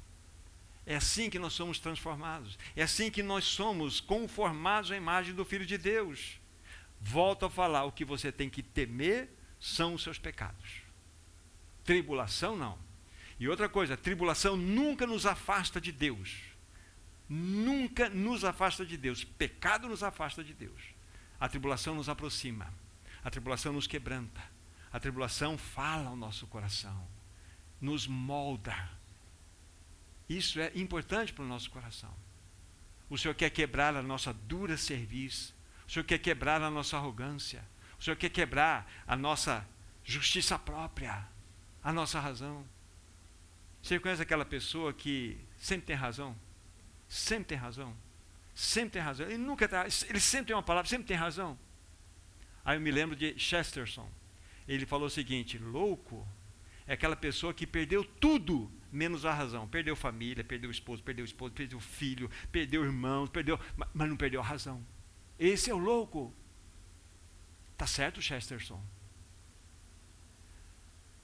[0.85, 2.59] É assim que nós somos transformados.
[2.77, 6.39] É assim que nós somos conformados à imagem do Filho de Deus.
[7.01, 10.82] Volto a falar: o que você tem que temer são os seus pecados.
[11.85, 12.79] Tribulação não.
[13.39, 16.43] E outra coisa, tribulação nunca nos afasta de Deus.
[17.29, 19.25] Nunca nos afasta de Deus.
[19.25, 20.81] Pecado nos afasta de Deus.
[21.41, 22.73] A tribulação nos aproxima.
[23.25, 24.43] A tribulação nos quebranta.
[24.93, 27.07] A tribulação fala ao nosso coração.
[27.81, 29.03] Nos molda
[30.29, 32.13] isso é importante para o nosso coração.
[33.11, 35.55] O Senhor quer quebrar a nossa dura serviço.
[35.87, 37.63] O Senhor quer quebrar a nossa arrogância.
[38.01, 39.67] O Senhor quer quebrar a nossa
[40.03, 41.27] justiça própria,
[41.83, 42.65] a nossa razão.
[43.83, 46.37] Você conhece aquela pessoa que sempre tem razão?
[47.09, 47.95] Sempre tem razão.
[48.55, 49.27] Sempre tem razão.
[49.27, 51.59] Ele nunca tá, ele sempre tem uma palavra, sempre tem razão.
[52.65, 54.09] Aí eu me lembro de Chesterton.
[54.69, 56.27] Ele falou o seguinte: louco
[56.87, 59.67] é aquela pessoa que perdeu tudo menos a razão.
[59.67, 63.59] Perdeu família, perdeu o esposo, perdeu o esposo, perdeu o filho, perdeu irmãos, perdeu,
[63.93, 64.85] mas não perdeu a razão.
[65.39, 66.33] Esse é o louco.
[67.77, 68.81] Tá certo, Chesterton?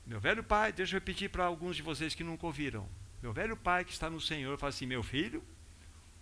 [0.09, 2.89] Meu velho pai, deixa eu repetir para alguns de vocês que nunca ouviram.
[3.23, 5.45] Meu velho pai que está no Senhor fala assim: Meu filho,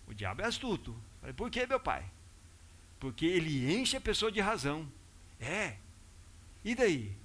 [0.05, 0.93] o diabo é astuto.
[1.21, 2.03] falei, Por que, meu pai?
[2.99, 4.91] Porque ele enche a pessoa de razão.
[5.39, 5.77] É.
[6.65, 7.15] E daí?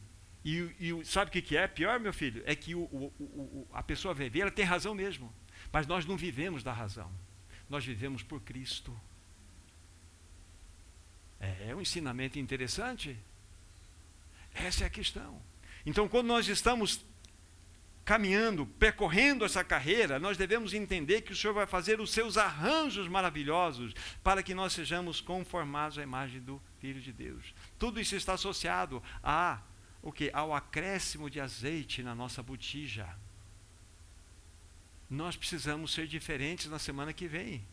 [0.45, 2.45] E, e sabe o que, que é pior, meu filho?
[2.47, 5.35] É que o, o, o, a pessoa vê, ela tem razão mesmo.
[5.73, 7.11] Mas nós não vivemos da razão.
[7.69, 8.97] Nós vivemos por Cristo.
[11.41, 13.19] É, é um ensinamento interessante.
[14.55, 15.43] Essa é a questão.
[15.85, 17.05] Então, quando nós estamos
[18.05, 23.07] caminhando, percorrendo essa carreira, nós devemos entender que o Senhor vai fazer os seus arranjos
[23.09, 27.55] maravilhosos para que nós sejamos conformados à imagem do Filho de Deus.
[27.79, 29.61] Tudo isso está associado a
[30.03, 30.31] o que?
[30.33, 33.09] Ao acréscimo de azeite na nossa botija.
[35.09, 37.65] Nós precisamos ser diferentes na semana que vem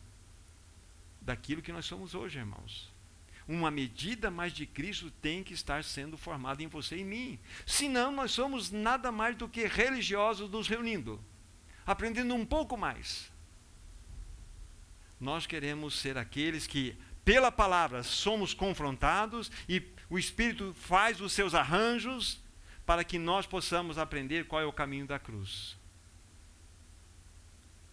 [1.22, 2.92] daquilo que nós somos hoje, irmãos.
[3.50, 7.40] Uma medida mais de Cristo tem que estar sendo formada em você e em mim.
[7.66, 11.20] Senão, nós somos nada mais do que religiosos nos reunindo,
[11.84, 13.32] aprendendo um pouco mais.
[15.20, 19.82] Nós queremos ser aqueles que, pela palavra, somos confrontados e
[20.12, 22.40] o Espírito faz os seus arranjos
[22.86, 25.76] para que nós possamos aprender qual é o caminho da cruz.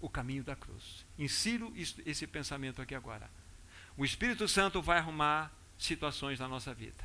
[0.02, 1.06] O caminho da cruz.
[1.18, 3.30] Insiro esse pensamento aqui agora.
[3.96, 7.04] O Espírito Santo vai arrumar situações na nossa vida.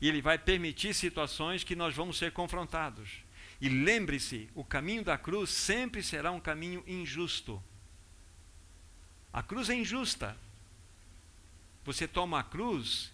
[0.00, 3.22] E ele vai permitir situações que nós vamos ser confrontados.
[3.60, 7.62] E lembre-se, o caminho da cruz sempre será um caminho injusto.
[9.32, 10.36] A cruz é injusta.
[11.84, 13.12] Você toma a cruz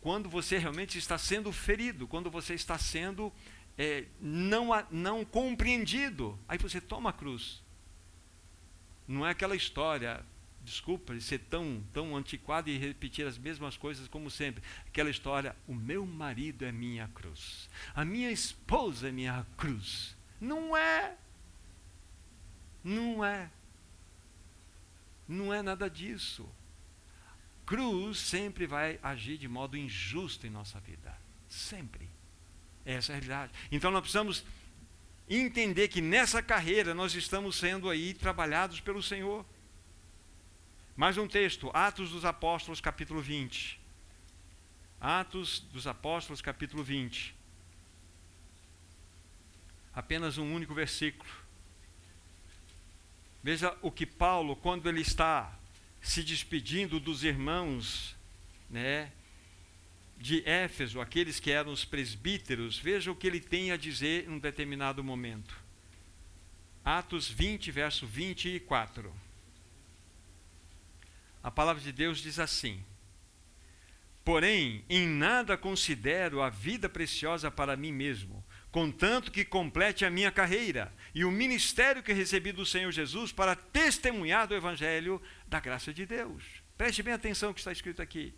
[0.00, 3.32] quando você realmente está sendo ferido, quando você está sendo
[3.76, 6.38] é, não, não compreendido.
[6.48, 7.60] Aí você toma a cruz.
[9.08, 10.24] Não é aquela história,
[10.68, 14.62] desculpa de ser tão, tão antiquado e repetir as mesmas coisas como sempre.
[14.86, 20.16] Aquela história, o meu marido é minha cruz, a minha esposa é minha cruz.
[20.40, 21.16] Não é.
[22.84, 23.50] Não é.
[25.26, 26.48] Não é nada disso
[27.68, 31.14] cruz sempre vai agir de modo injusto em nossa vida.
[31.50, 32.08] Sempre.
[32.82, 33.52] Essa é a realidade.
[33.70, 34.42] Então nós precisamos
[35.28, 39.44] entender que nessa carreira nós estamos sendo aí trabalhados pelo Senhor.
[40.98, 43.78] Mais um texto, Atos dos Apóstolos, capítulo 20.
[45.00, 47.36] Atos dos Apóstolos, capítulo 20.
[49.94, 51.30] Apenas um único versículo.
[53.44, 55.56] Veja o que Paulo, quando ele está
[56.02, 58.16] se despedindo dos irmãos,
[58.68, 59.12] né,
[60.16, 64.32] de Éfeso, aqueles que eram os presbíteros, veja o que ele tem a dizer em
[64.32, 65.56] um determinado momento.
[66.84, 69.27] Atos 20, verso 24.
[71.42, 72.84] A palavra de Deus diz assim:
[74.24, 80.30] Porém, em nada considero a vida preciosa para mim mesmo, contanto que complete a minha
[80.30, 85.94] carreira e o ministério que recebi do Senhor Jesus para testemunhar do Evangelho da graça
[85.94, 86.44] de Deus.
[86.76, 88.34] Preste bem atenção que está escrito aqui.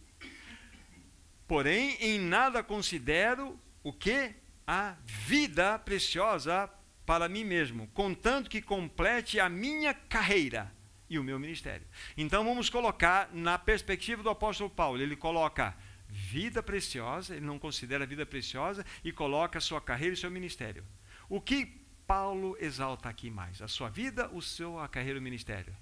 [1.48, 4.32] Porém, em nada considero o que?
[4.64, 6.70] A vida preciosa
[7.04, 10.72] para mim mesmo, contanto que complete a minha carreira
[11.10, 11.86] e o meu ministério.
[12.16, 15.02] Então vamos colocar na perspectiva do apóstolo Paulo.
[15.02, 15.76] Ele coloca
[16.08, 20.84] vida preciosa, ele não considera vida preciosa e coloca sua carreira e seu ministério.
[21.28, 21.66] O que
[22.06, 23.60] Paulo exalta aqui mais?
[23.60, 25.76] A sua vida, o seu a carreira e o ministério?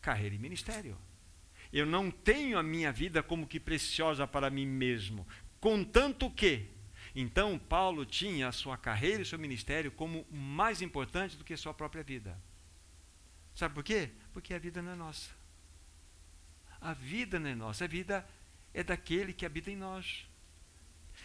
[0.00, 0.98] Carreira e ministério.
[1.72, 5.26] Eu não tenho a minha vida como que preciosa para mim mesmo,
[5.60, 6.70] contanto que
[7.16, 11.56] Então, Paulo tinha a sua carreira e seu ministério como mais importante do que a
[11.56, 12.36] sua própria vida.
[13.54, 14.10] Sabe por quê?
[14.32, 15.30] Porque a vida não é nossa.
[16.80, 18.26] A vida não é nossa, a vida
[18.72, 20.26] é daquele que habita em nós.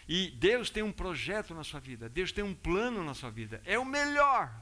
[0.07, 3.61] E Deus tem um projeto na sua vida, Deus tem um plano na sua vida,
[3.65, 4.53] é o melhor.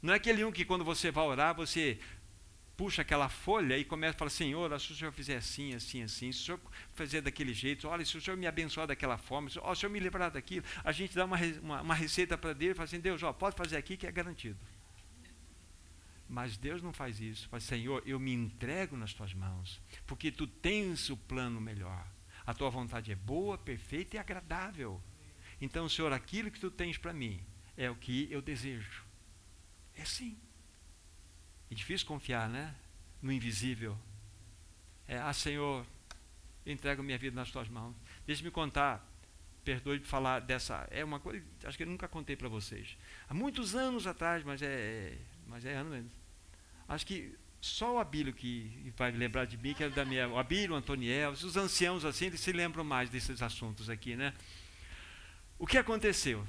[0.00, 1.98] Não é aquele um que quando você vai orar, você
[2.76, 6.30] puxa aquela folha e começa a falar: Senhor, se o Senhor fizer assim, assim, assim,
[6.30, 6.60] se o Senhor
[6.94, 9.98] fizer daquele jeito, olha, se o Senhor me abençoar daquela forma, se, o Senhor me
[9.98, 13.22] livrar daquilo, a gente dá uma, uma, uma receita para Deus e fala assim: Deus,
[13.22, 14.56] ó, pode fazer aqui que é garantido.
[16.28, 17.48] Mas Deus não faz isso.
[17.48, 22.06] Faz, Senhor, eu me entrego nas tuas mãos, porque tu tens o plano melhor.
[22.46, 25.02] A tua vontade é boa, perfeita e agradável.
[25.60, 27.40] Então, Senhor, aquilo que tu tens para mim
[27.76, 29.04] é o que eu desejo.
[29.94, 30.38] É assim.
[31.70, 32.74] É difícil confiar, né?
[33.20, 33.98] No invisível.
[35.06, 35.86] É, ah, Senhor,
[36.66, 37.96] entrego minha vida nas tuas mãos.
[38.26, 39.07] Deixe-me contar.
[39.68, 40.88] Perdoe falar dessa.
[40.90, 42.96] É uma coisa, acho que eu nunca contei para vocês.
[43.28, 46.10] Há muitos anos atrás, mas é, mas é ano mesmo.
[46.88, 50.26] Acho que só o Abílio que vai lembrar de mim, que é da minha.
[50.26, 54.32] O Abílio, o Antoniel, os anciãos assim, eles se lembram mais desses assuntos aqui, né?
[55.58, 56.46] O que aconteceu?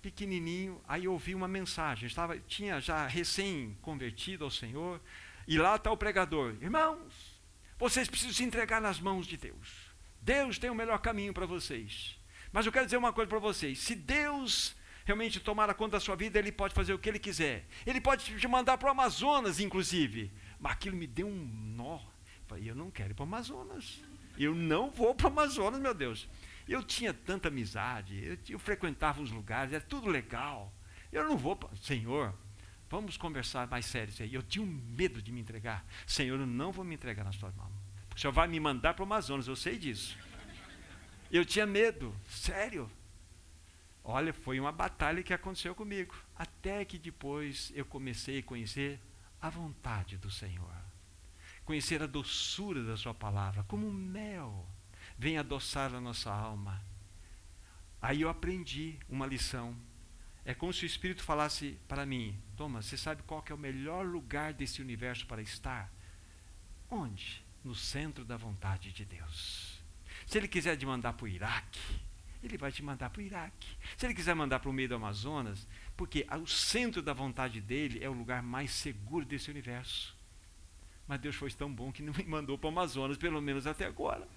[0.00, 5.00] pequenininho, aí eu ouvi uma mensagem, estava, tinha já recém-convertido ao Senhor,
[5.48, 7.40] e lá está o pregador, irmãos,
[7.76, 9.90] vocês precisam se entregar nas mãos de Deus.
[10.22, 12.15] Deus tem o melhor caminho para vocês.
[12.56, 16.00] Mas eu quero dizer uma coisa para vocês: se Deus realmente tomar a conta da
[16.00, 17.66] sua vida, Ele pode fazer o que Ele quiser.
[17.86, 20.32] Ele pode te mandar para o Amazonas, inclusive.
[20.58, 21.96] Mas aquilo me deu um nó.
[21.96, 24.02] Eu falei, eu não quero ir para o Amazonas.
[24.38, 26.26] Eu não vou para o Amazonas, meu Deus.
[26.66, 30.72] Eu tinha tanta amizade, eu, eu frequentava os lugares, era tudo legal.
[31.12, 32.32] Eu não vou, Senhor,
[32.88, 34.14] vamos conversar mais sério.
[34.32, 35.84] Eu tinha um medo de me entregar.
[36.06, 37.70] Senhor, eu não vou me entregar nas tuas mãos.
[38.16, 40.16] O Senhor vai me mandar para o Amazonas, eu sei disso.
[41.30, 42.90] Eu tinha medo, sério.
[44.04, 46.14] Olha, foi uma batalha que aconteceu comigo.
[46.36, 49.00] Até que depois eu comecei a conhecer
[49.40, 50.70] a vontade do Senhor.
[51.64, 54.64] Conhecer a doçura da Sua palavra, como mel
[55.18, 56.80] vem adoçar a nossa alma.
[58.00, 59.76] Aí eu aprendi uma lição.
[60.44, 64.06] É como se o Espírito falasse para mim: Thomas, você sabe qual é o melhor
[64.06, 65.92] lugar desse universo para estar?
[66.88, 67.44] Onde?
[67.64, 69.65] No centro da vontade de Deus.
[70.26, 71.80] Se Ele quiser te mandar para o Iraque,
[72.42, 73.68] Ele vai te mandar para o Iraque.
[73.96, 75.66] Se Ele quiser mandar para o meio do Amazonas,
[75.96, 80.16] porque o centro da vontade dele é o lugar mais seguro desse universo.
[81.06, 83.86] Mas Deus foi tão bom que não me mandou para o Amazonas, pelo menos até
[83.86, 84.28] agora.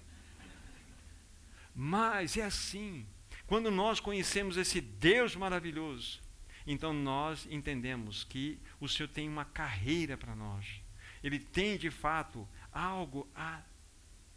[1.74, 3.06] Mas é assim.
[3.46, 6.20] Quando nós conhecemos esse Deus maravilhoso,
[6.66, 10.80] então nós entendemos que o Senhor tem uma carreira para nós.
[11.22, 13.60] Ele tem de fato algo a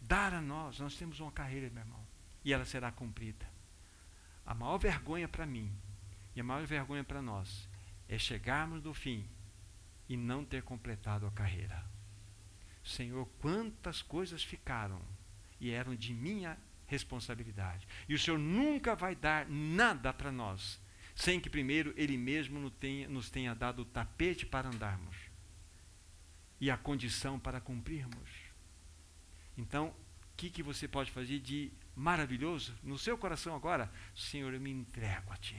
[0.03, 0.79] dar a nós.
[0.79, 2.07] Nós temos uma carreira, meu irmão,
[2.43, 3.45] e ela será cumprida.
[4.45, 5.71] A maior vergonha para mim
[6.35, 7.67] e a maior vergonha para nós
[8.07, 9.27] é chegarmos no fim
[10.09, 11.83] e não ter completado a carreira.
[12.83, 15.01] Senhor, quantas coisas ficaram
[15.59, 17.87] e eram de minha responsabilidade.
[18.07, 20.79] E o Senhor nunca vai dar nada para nós
[21.15, 25.15] sem que primeiro Ele mesmo nos tenha, nos tenha dado o tapete para andarmos
[26.59, 28.29] e a condição para cumprirmos.
[29.57, 29.93] Então, o
[30.35, 33.91] que, que você pode fazer de maravilhoso no seu coração agora?
[34.15, 35.55] Senhor, eu me entrego a Ti.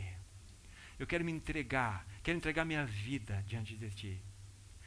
[0.99, 4.23] Eu quero me entregar, quero entregar minha vida diante de Ti.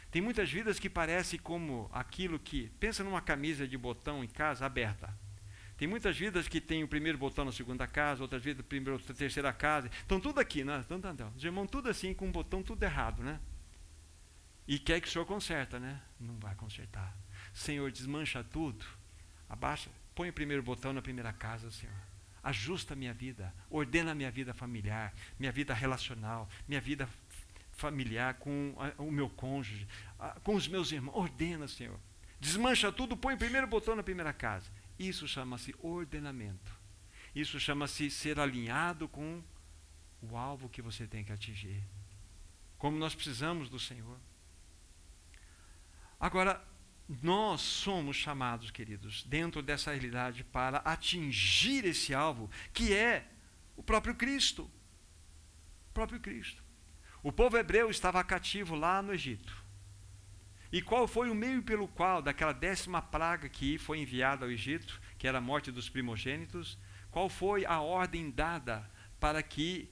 [0.10, 2.70] Tem muitas vidas que parecem como aquilo que.
[2.80, 5.14] Pensa numa camisa de botão em casa aberta.
[5.78, 9.54] Tem muitas vidas que têm o primeiro botão na segunda casa, outras vidas outra, terceira
[9.54, 9.90] casa.
[9.90, 10.82] Estão tudo aqui, né?
[10.84, 11.34] Então, então, então.
[11.36, 13.40] Os irmãos tudo assim, com um botão tudo errado, né?
[14.68, 16.02] E quer que o Senhor conserta, né?
[16.20, 17.16] Não vai consertar.
[17.54, 18.84] Senhor, desmancha tudo.
[19.50, 21.96] Abaixa, põe o primeiro botão na primeira casa, Senhor.
[22.44, 27.10] Ajusta a minha vida, ordena a minha vida familiar, minha vida relacional, minha vida
[27.74, 29.88] familiar com o meu cônjuge,
[30.44, 31.16] com os meus irmãos.
[31.16, 32.00] Ordena, Senhor.
[32.40, 34.70] Desmancha tudo, põe o primeiro botão na primeira casa.
[34.98, 36.72] Isso chama-se ordenamento.
[37.36, 39.44] Isso chama-se ser alinhado com
[40.22, 41.84] o alvo que você tem que atingir.
[42.78, 44.18] Como nós precisamos do Senhor.
[46.20, 46.64] Agora,
[47.08, 53.26] nós somos chamados, queridos, dentro dessa realidade para atingir esse alvo, que é
[53.78, 54.70] o próprio Cristo.
[55.90, 56.62] O próprio Cristo.
[57.24, 59.66] O povo hebreu estava cativo lá no Egito.
[60.72, 65.02] E qual foi o meio pelo qual, daquela décima praga que foi enviada ao Egito,
[65.18, 66.78] que era a morte dos primogênitos,
[67.10, 69.90] qual foi a ordem dada para que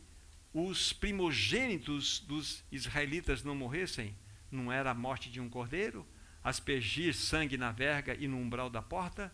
[0.54, 4.16] os primogênitos dos israelitas não morressem?
[4.52, 6.06] Não era a morte de um cordeiro?
[6.46, 9.30] Aspergir sangue na verga e no umbral da porta?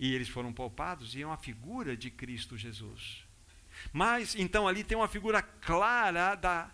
[0.00, 3.22] e eles foram poupados, e é uma figura de Cristo Jesus.
[3.92, 6.70] Mas, então, ali tem uma figura clara da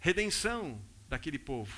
[0.00, 1.72] redenção daquele povo.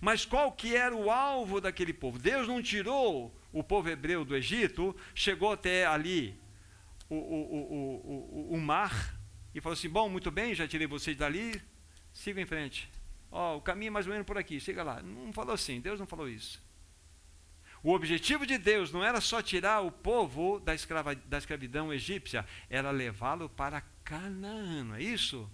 [0.00, 2.20] Mas qual que era o alvo daquele povo?
[2.20, 6.38] Deus não tirou o povo hebreu do Egito, chegou até ali
[7.08, 9.18] o, o, o, o, mar
[9.52, 11.60] e falou assim: Bom, muito bem, já tirei vocês dali,
[12.12, 12.88] siga em frente.
[13.30, 15.02] Ó, o caminho é mais ou menos por aqui, siga lá.
[15.02, 16.60] Não falou assim, Deus não falou isso.
[17.82, 22.46] O objetivo de Deus não era só tirar o povo da, escrava, da escravidão egípcia,
[22.68, 25.50] era levá-lo para Canaã, não é isso?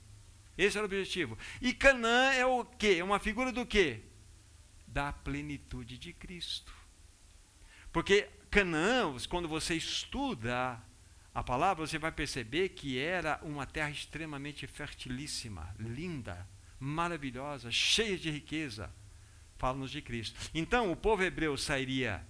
[0.59, 1.39] Esse era o objetivo.
[1.61, 2.97] E Canaã é o quê?
[2.99, 4.01] É uma figura do quê?
[4.87, 6.73] Da plenitude de Cristo.
[7.93, 10.83] Porque Canaã, quando você estuda
[11.33, 16.49] a palavra, você vai perceber que era uma terra extremamente fertilíssima, linda,
[16.79, 18.93] maravilhosa, cheia de riqueza.
[19.59, 20.39] Fala-nos de Cristo.
[20.55, 22.27] Então, o povo hebreu sairia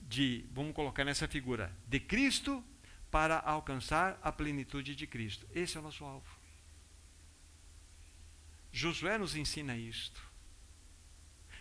[0.00, 2.64] de, vamos colocar nessa figura, de Cristo
[3.10, 5.46] para alcançar a plenitude de Cristo.
[5.54, 6.26] Esse é o nosso alvo.
[8.72, 10.22] Josué nos ensina isto.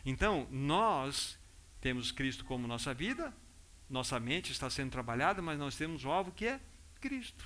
[0.05, 1.37] Então, nós
[1.81, 3.33] temos Cristo como nossa vida,
[3.89, 6.59] nossa mente está sendo trabalhada, mas nós temos o alvo que é
[6.99, 7.45] Cristo.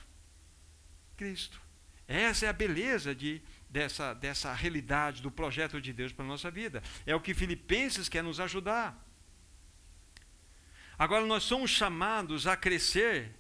[1.16, 1.62] Cristo.
[2.08, 6.50] Essa é a beleza de, dessa, dessa realidade, do projeto de Deus para a nossa
[6.50, 6.82] vida.
[7.06, 9.06] É o que Filipenses quer nos ajudar.
[10.98, 13.32] Agora, nós somos chamados a crescer.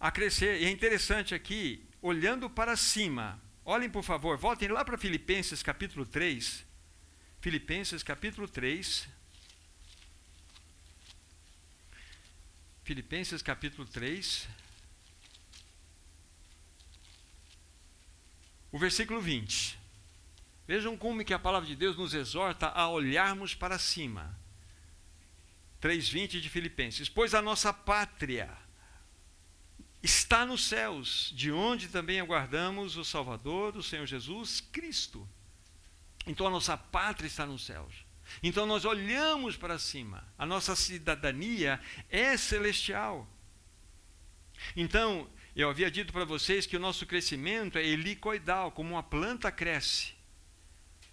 [0.00, 0.60] A crescer.
[0.62, 3.40] E é interessante aqui, olhando para cima.
[3.64, 6.64] Olhem, por favor, voltem lá para Filipenses capítulo 3.
[7.40, 9.08] Filipenses capítulo 3.
[12.82, 14.48] Filipenses capítulo 3.
[18.72, 19.78] O versículo 20.
[20.66, 24.38] Vejam como que a palavra de Deus nos exorta a olharmos para cima.
[25.80, 27.08] 3:20 de Filipenses.
[27.08, 28.50] Pois a nossa pátria
[30.02, 35.28] está nos céus, de onde também aguardamos o Salvador, o Senhor Jesus Cristo.
[36.26, 37.92] Então a nossa pátria está nos céus.
[38.42, 40.24] Então nós olhamos para cima.
[40.38, 43.28] A nossa cidadania é celestial.
[44.76, 45.28] Então,
[45.60, 50.14] eu havia dito para vocês que o nosso crescimento é helicoidal, como uma planta cresce.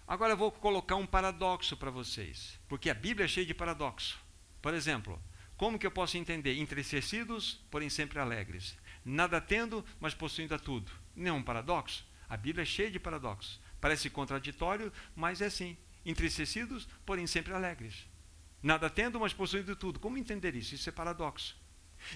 [0.07, 4.17] Agora eu vou colocar um paradoxo para vocês, porque a Bíblia é cheia de paradoxo.
[4.61, 5.21] Por exemplo,
[5.57, 6.57] como que eu posso entender?
[6.57, 8.77] Entristecidos, porém sempre alegres.
[9.03, 10.91] Nada tendo, mas possuindo a tudo.
[11.15, 12.05] Não é um paradoxo?
[12.29, 13.59] A Bíblia é cheia de paradoxos.
[13.81, 18.07] Parece contraditório, mas é assim entristecidos, porém sempre alegres.
[18.63, 19.99] Nada tendo, mas possuindo tudo.
[19.99, 20.73] Como entender isso?
[20.73, 21.57] Isso é paradoxo.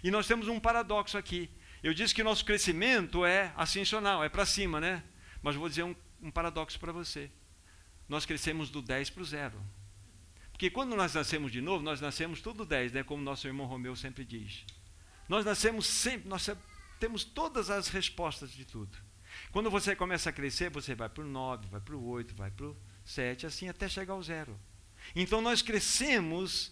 [0.02, 1.50] E nós temos um paradoxo aqui.
[1.84, 5.04] Eu disse que nosso crescimento é ascensional, é para cima, né?
[5.42, 7.32] Mas vou dizer um, um paradoxo para você.
[8.08, 9.62] Nós crescemos do 10 para o zero.
[10.52, 13.04] Porque quando nós nascemos de novo, nós nascemos tudo 10, né?
[13.04, 14.64] como nosso irmão Romeu sempre diz.
[15.28, 16.48] Nós nascemos sempre, nós
[17.00, 18.96] temos todas as respostas de tudo.
[19.52, 22.52] Quando você começa a crescer, você vai para o 9, vai para o 8, vai
[22.52, 24.60] para o sete, assim até chegar ao zero.
[25.16, 26.72] Então nós crescemos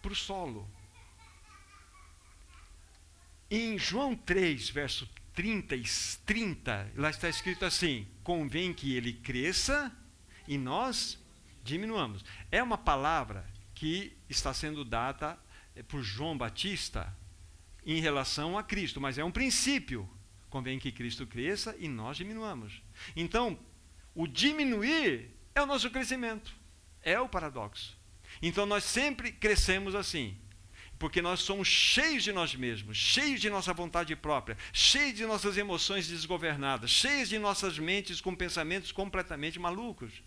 [0.00, 0.70] para o solo.
[3.50, 5.84] Em João 3, verso 30 e
[6.26, 9.90] 30, lá está escrito assim: convém que ele cresça
[10.46, 11.18] e nós
[11.62, 12.24] diminuamos.
[12.50, 15.38] É uma palavra que está sendo dada
[15.74, 17.16] eh, por João Batista
[17.86, 20.08] em relação a Cristo, mas é um princípio.
[20.50, 22.82] Convém que Cristo cresça e nós diminuamos.
[23.14, 23.58] Então,
[24.14, 26.54] o diminuir é o nosso crescimento.
[27.02, 27.96] É o paradoxo.
[28.42, 30.36] Então nós sempre crescemos assim.
[30.98, 35.56] Porque nós somos cheios de nós mesmos, cheios de nossa vontade própria, cheios de nossas
[35.56, 40.22] emoções desgovernadas, cheios de nossas mentes com pensamentos completamente malucos.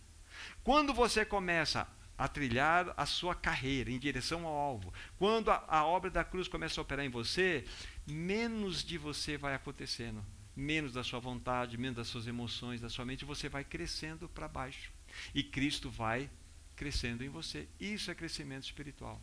[0.63, 5.85] Quando você começa a trilhar a sua carreira em direção ao alvo, quando a, a
[5.85, 7.65] obra da cruz começa a operar em você,
[8.07, 10.23] menos de você vai acontecendo
[10.55, 14.47] menos da sua vontade, menos das suas emoções, da sua mente, você vai crescendo para
[14.47, 14.91] baixo.
[15.33, 16.29] E Cristo vai
[16.75, 17.67] crescendo em você.
[17.79, 19.21] Isso é crescimento espiritual.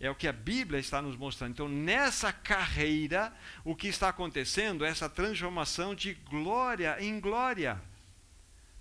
[0.00, 1.52] É o que a Bíblia está nos mostrando.
[1.52, 3.34] Então, nessa carreira,
[3.64, 7.82] o que está acontecendo é essa transformação de glória em glória,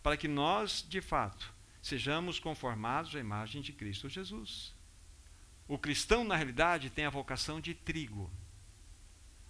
[0.04, 1.52] para que nós, de fato,
[1.82, 4.76] sejamos conformados à imagem de Cristo Jesus.
[5.68, 8.32] O cristão, na realidade, tem a vocação de trigo.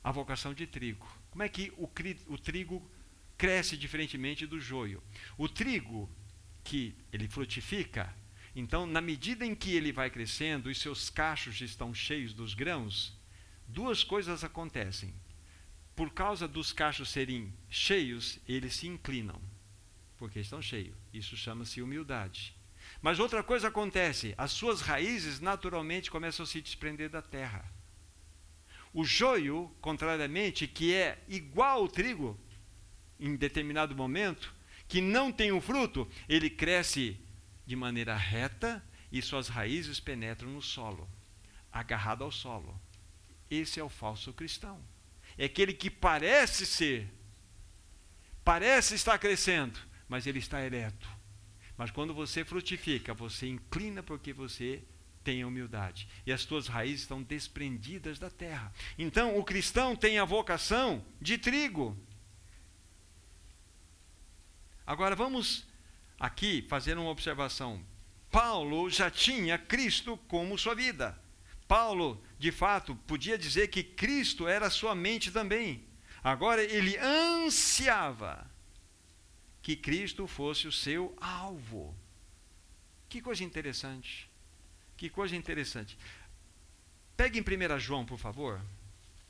[0.04, 1.08] A vocação de trigo.
[1.30, 1.90] Como é que o,
[2.28, 2.90] o trigo
[3.38, 5.04] cresce diferentemente do joio?
[5.38, 6.10] O trigo,
[6.64, 8.14] que ele frutifica,
[8.60, 13.16] então, na medida em que ele vai crescendo e seus cachos estão cheios dos grãos,
[13.68, 15.14] duas coisas acontecem.
[15.96, 19.40] Por causa dos cachos serem cheios, eles se inclinam,
[20.18, 20.96] porque estão cheios.
[21.14, 22.56] Isso chama-se humildade.
[23.00, 27.64] Mas outra coisa acontece: as suas raízes naturalmente começam a se desprender da terra.
[28.92, 32.36] O joio, contrariamente, que é igual ao trigo,
[33.20, 34.52] em determinado momento,
[34.88, 37.20] que não tem um fruto, ele cresce
[37.68, 41.08] de maneira reta e suas raízes penetram no solo,
[41.72, 42.80] agarrado ao solo.
[43.52, 44.82] Esse é o falso cristão.
[45.38, 47.14] É aquele que parece ser,
[48.44, 51.08] parece estar crescendo, mas ele está ereto.
[51.78, 54.82] Mas quando você frutifica, você inclina porque você
[55.24, 56.08] tem humildade.
[56.26, 58.74] E as tuas raízes estão desprendidas da terra.
[58.98, 61.98] Então, o cristão tem a vocação de trigo.
[64.86, 65.68] Agora vamos
[66.20, 67.84] aqui fazer uma observação.
[68.32, 71.18] Paulo já tinha Cristo como sua vida.
[71.68, 75.84] Paulo, de fato, podia dizer que Cristo era sua mente também.
[76.24, 78.50] Agora ele ansiava
[79.62, 81.96] que Cristo fosse o seu alvo.
[83.10, 84.30] Que coisa interessante.
[84.96, 85.98] Que coisa interessante.
[87.16, 88.62] Pegue em 1 João, por favor.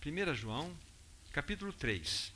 [0.05, 0.75] 1 João,
[1.31, 2.31] capítulo 3.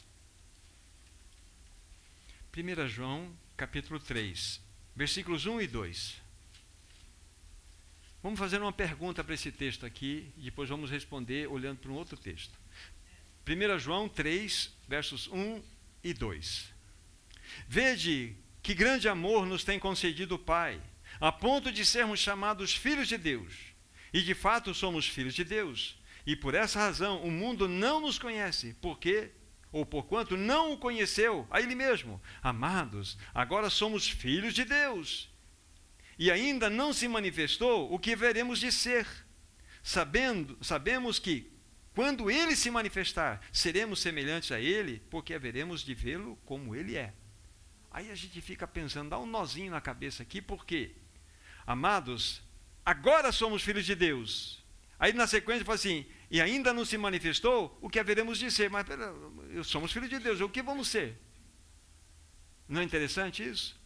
[2.55, 3.31] 1 João,
[3.61, 4.59] capítulo 3,
[4.95, 6.15] versículos 1 e 2.
[8.23, 11.93] Vamos fazer uma pergunta para esse texto aqui e depois vamos responder olhando para um
[11.93, 12.57] outro texto.
[13.47, 15.61] 1 João 3, versos 1
[16.03, 16.73] e 2.
[17.67, 20.81] Vede que grande amor nos tem concedido o Pai,
[21.19, 23.53] a ponto de sermos chamados filhos de Deus.
[24.11, 25.99] E de fato somos filhos de Deus.
[26.25, 29.29] E por essa razão o mundo não nos conhece, porque
[29.71, 32.21] ou porquanto não o conheceu a ele mesmo.
[32.41, 35.29] Amados, agora somos filhos de Deus.
[36.19, 39.07] E ainda não se manifestou o que veremos de ser.
[39.81, 41.51] Sabendo, sabemos que
[41.93, 47.13] quando ele se manifestar, seremos semelhantes a ele, porque haveremos de vê-lo como ele é.
[47.89, 50.91] Aí a gente fica pensando, dá um nozinho na cabeça aqui, porque,
[51.65, 52.41] amados,
[52.85, 54.63] agora somos filhos de Deus.
[54.97, 58.69] Aí na sequência fala assim: e ainda não se manifestou o que haveremos de ser.
[58.69, 59.13] Mas pera,
[59.63, 61.17] somos filhos de Deus, o que vamos ser?
[62.67, 63.79] Não é interessante isso?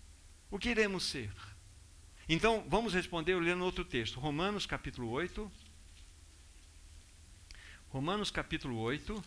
[0.52, 1.32] O que iremos ser?
[2.28, 4.20] Então, vamos responder lendo outro texto.
[4.20, 5.52] Romanos capítulo 8.
[7.90, 9.24] Romanos capítulo 8.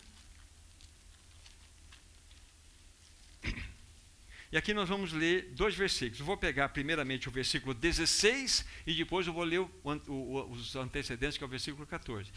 [4.51, 6.19] E aqui nós vamos ler dois versículos.
[6.19, 11.37] vou pegar primeiramente o versículo 16 e depois eu vou ler o, o, os antecedentes,
[11.37, 12.31] que é o versículo 14.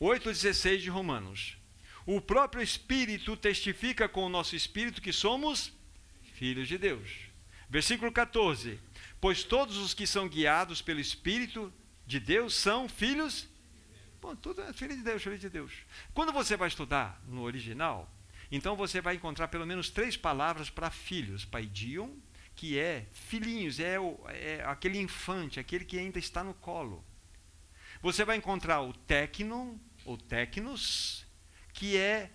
[0.00, 1.58] 8,16 de Romanos.
[2.06, 5.72] O próprio Espírito testifica com o nosso espírito que somos
[6.34, 7.10] filhos de Deus.
[7.68, 8.78] Versículo 14.
[9.20, 11.72] Pois todos os que são guiados pelo Espírito
[12.06, 13.48] de Deus são filhos.
[14.22, 15.72] Bom, tudo é filho de Deus, filho de Deus.
[16.14, 18.08] Quando você vai estudar no original,
[18.52, 21.44] então você vai encontrar pelo menos três palavras para filhos.
[21.44, 22.10] Paidion,
[22.54, 27.04] que é filhinhos, é, o, é aquele infante, aquele que ainda está no colo.
[28.00, 31.25] Você vai encontrar o tecnon, ou tecnos,
[31.76, 32.30] que é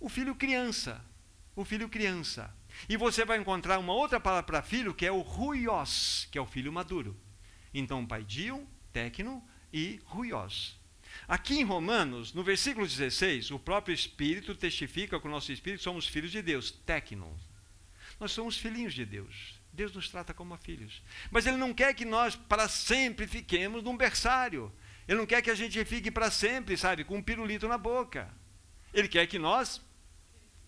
[0.00, 1.04] o filho criança.
[1.54, 2.52] O filho criança.
[2.88, 6.40] E você vai encontrar uma outra palavra para filho, que é o ruios, que é
[6.40, 7.16] o filho maduro.
[7.72, 10.80] Então, paidion, tecno e ruios.
[11.28, 16.06] Aqui em Romanos, no versículo 16, o próprio Espírito testifica com o nosso Espírito somos
[16.06, 17.38] filhos de Deus, tecno.
[18.18, 19.60] Nós somos filhinhos de Deus.
[19.72, 21.02] Deus nos trata como filhos.
[21.30, 24.72] Mas Ele não quer que nós para sempre fiquemos num berçário.
[25.06, 28.34] Ele não quer que a gente fique para sempre, sabe, com um pirulito na boca.
[28.96, 29.80] Ele quer que nós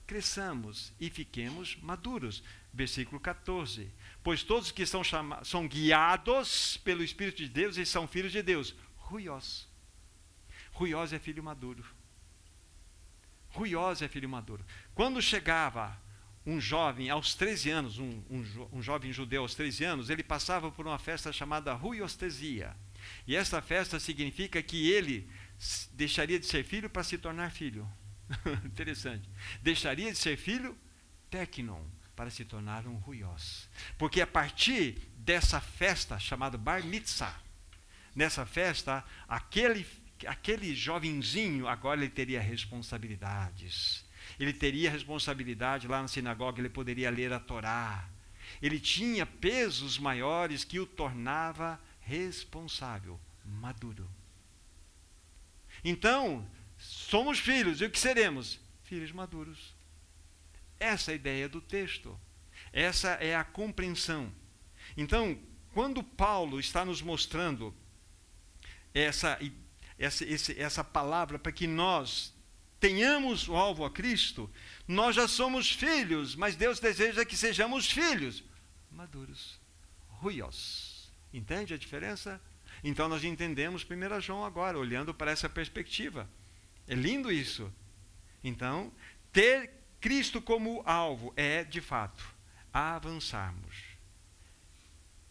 [0.07, 2.43] cresçamos e fiquemos maduros.
[2.73, 3.91] Versículo 14.
[4.23, 8.43] Pois todos que são, chamados, são guiados pelo Espírito de Deus e são filhos de
[8.43, 8.75] Deus.
[8.97, 9.67] Ruiós.
[10.73, 11.83] Ruiós é filho maduro.
[13.49, 14.63] Ruiós é filho maduro.
[14.95, 15.99] Quando chegava
[16.45, 20.71] um jovem aos 13 anos, um, um, um jovem judeu aos 13 anos, ele passava
[20.71, 22.77] por uma festa chamada ruiostesia
[23.27, 25.29] e esta festa significa que ele
[25.93, 27.89] deixaria de ser filho para se tornar filho.
[28.65, 29.29] Interessante.
[29.63, 30.77] Deixaria de ser filho,
[31.31, 31.83] tecnon,
[32.15, 33.69] para se tornar um ruios.
[33.97, 37.41] Porque a partir dessa festa chamada Bar Mitzvah,
[38.15, 39.87] nessa festa, aquele,
[40.27, 44.05] aquele jovenzinho agora ele teria responsabilidades.
[44.39, 48.09] Ele teria responsabilidade lá na sinagoga, ele poderia ler a Torá.
[48.61, 54.11] Ele tinha pesos maiores que o tornava responsável, maduro.
[55.85, 56.45] Então,
[57.09, 58.61] somos filhos, e o que seremos?
[58.85, 59.75] Filhos maduros.
[60.79, 62.19] Essa é a ideia do texto.
[62.73, 64.33] Essa é a compreensão.
[64.97, 65.39] Então,
[65.73, 67.75] quando Paulo está nos mostrando
[68.93, 69.39] essa,
[69.99, 70.25] essa,
[70.57, 72.35] essa palavra para que nós
[72.79, 74.51] tenhamos o alvo a Cristo,
[74.87, 78.45] nós já somos filhos, mas Deus deseja que sejamos filhos
[78.91, 79.59] maduros,
[80.09, 80.99] ruios
[81.33, 82.41] Entende a diferença?
[82.83, 86.29] Então nós entendemos 1 João agora, olhando para essa perspectiva.
[86.89, 87.71] É lindo isso.
[88.43, 88.91] Então,
[89.31, 89.71] ter
[90.01, 92.25] Cristo como alvo é, de fato,
[92.73, 93.89] avançarmos.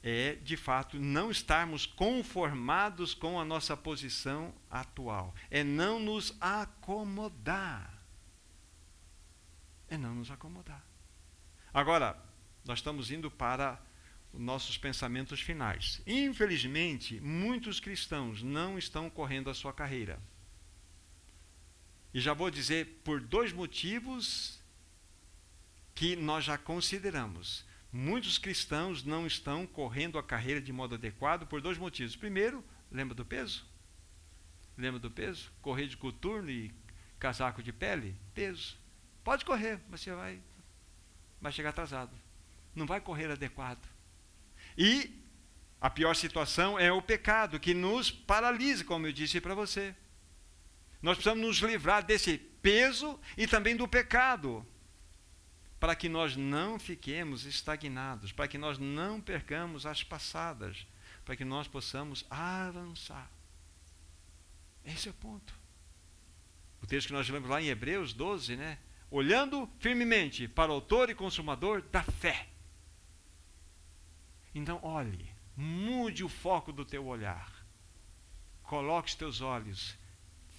[0.04, 5.34] É, de fato, não estarmos conformados com a nossa posição atual.
[5.50, 7.92] É não nos acomodar.
[9.90, 10.86] É não nos acomodar.
[11.74, 12.22] Agora,
[12.64, 13.82] nós estamos indo para
[14.32, 16.02] os nossos pensamentos finais.
[16.06, 20.20] Infelizmente, muitos cristãos não estão correndo a sua carreira.
[22.18, 24.60] E já vou dizer por dois motivos
[25.94, 27.64] que nós já consideramos.
[27.94, 32.16] Muitos cristãos não estão correndo a carreira de modo adequado por dois motivos.
[32.16, 33.68] Primeiro, lembra do peso?
[34.76, 35.52] Lembra do peso?
[35.62, 36.74] Correr de coturno e
[37.20, 38.16] casaco de pele?
[38.34, 38.76] Peso.
[39.24, 40.42] Pode correr, mas você vai,
[41.40, 42.18] vai chegar atrasado.
[42.74, 43.88] Não vai correr adequado.
[44.76, 45.24] E
[45.80, 49.96] a pior situação é o pecado que nos paralisa, como eu disse para você.
[51.02, 54.66] Nós precisamos nos livrar desse peso e também do pecado,
[55.80, 60.88] para que nós não fiquemos estagnados, para que nós não percamos as passadas,
[61.24, 63.30] para que nós possamos avançar.
[64.84, 65.54] Esse é o ponto.
[66.82, 68.80] O texto que nós lemos lá em Hebreus 12, né?
[69.10, 72.48] Olhando firmemente para o autor e consumador da fé
[74.58, 77.64] então, olhe, mude o foco do teu olhar.
[78.64, 79.96] Coloque os teus olhos,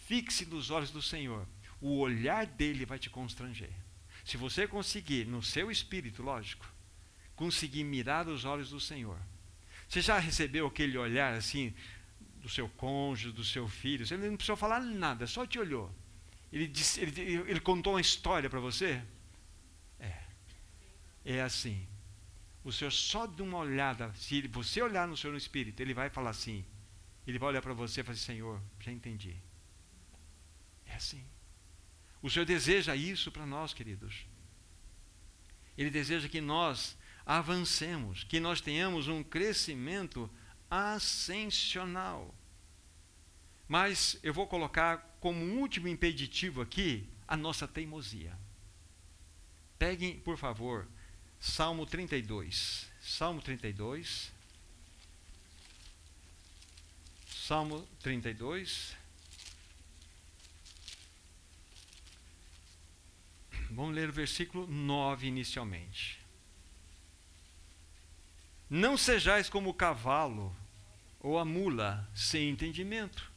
[0.09, 1.47] fixe nos olhos do Senhor.
[1.81, 3.71] O olhar dele vai te constranger.
[4.25, 6.67] Se você conseguir, no seu espírito, lógico,
[7.37, 9.19] conseguir mirar os olhos do Senhor.
[9.89, 11.73] Você já recebeu aquele olhar assim
[12.43, 14.05] do seu cônjuge, do seu filho?
[14.11, 15.95] Ele não precisou falar nada, só te olhou.
[16.53, 19.03] Ele, disse, ele, ele contou uma história para você?
[20.01, 20.23] É.
[21.25, 21.87] É assim
[22.69, 26.11] o Senhor só de uma olhada, se você olhar no Senhor no Espírito, Ele vai
[26.11, 26.65] falar assim.
[27.27, 29.35] Ele vai olhar para você e falar assim, Senhor, já entendi.
[30.99, 31.25] Assim.
[32.21, 34.27] O Senhor deseja isso para nós, queridos.
[35.77, 40.29] Ele deseja que nós avancemos, que nós tenhamos um crescimento
[40.69, 42.35] ascensional.
[43.69, 48.37] Mas eu vou colocar como último impeditivo aqui a nossa teimosia.
[49.79, 50.89] Peguem, por favor,
[51.39, 52.91] Salmo 32.
[53.01, 54.33] Salmo 32.
[57.29, 58.97] Salmo 32.
[63.71, 66.19] Vamos ler o versículo 9 inicialmente.
[68.69, 70.55] Não sejais como o cavalo
[71.21, 73.31] ou a mula sem entendimento,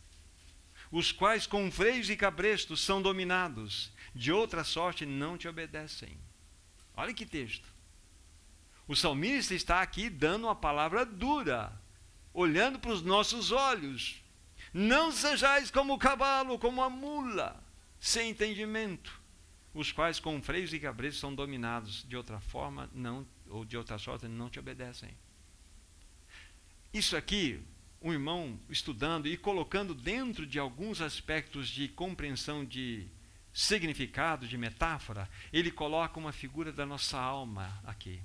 [0.91, 6.17] os quais com freios e cabrestos são dominados, de outra sorte não te obedecem.
[6.95, 7.67] Olha que texto.
[8.87, 11.71] O salmista está aqui dando uma palavra dura,
[12.33, 14.21] olhando para os nossos olhos.
[14.73, 17.61] Não sejais como o cavalo, como a mula,
[17.99, 19.20] sem entendimento,
[19.73, 23.97] os quais com freios e cabretos são dominados, de outra forma não ou de outra
[23.97, 25.09] sorte não te obedecem.
[26.93, 27.61] Isso aqui,
[28.01, 33.07] um irmão estudando e colocando dentro de alguns aspectos de compreensão de
[33.53, 38.21] significado, de metáfora, ele coloca uma figura da nossa alma aqui.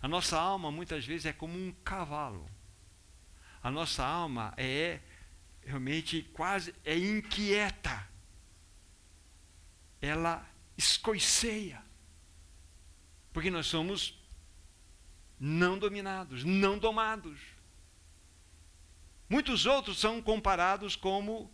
[0.00, 2.48] A nossa alma muitas vezes é como um cavalo.
[3.62, 5.00] A nossa alma é
[5.64, 8.08] realmente quase é inquieta.
[10.00, 10.46] Ela
[10.76, 11.82] escoiceia.
[13.32, 14.18] Porque nós somos
[15.38, 17.38] não dominados, não domados.
[19.28, 21.52] Muitos outros são comparados como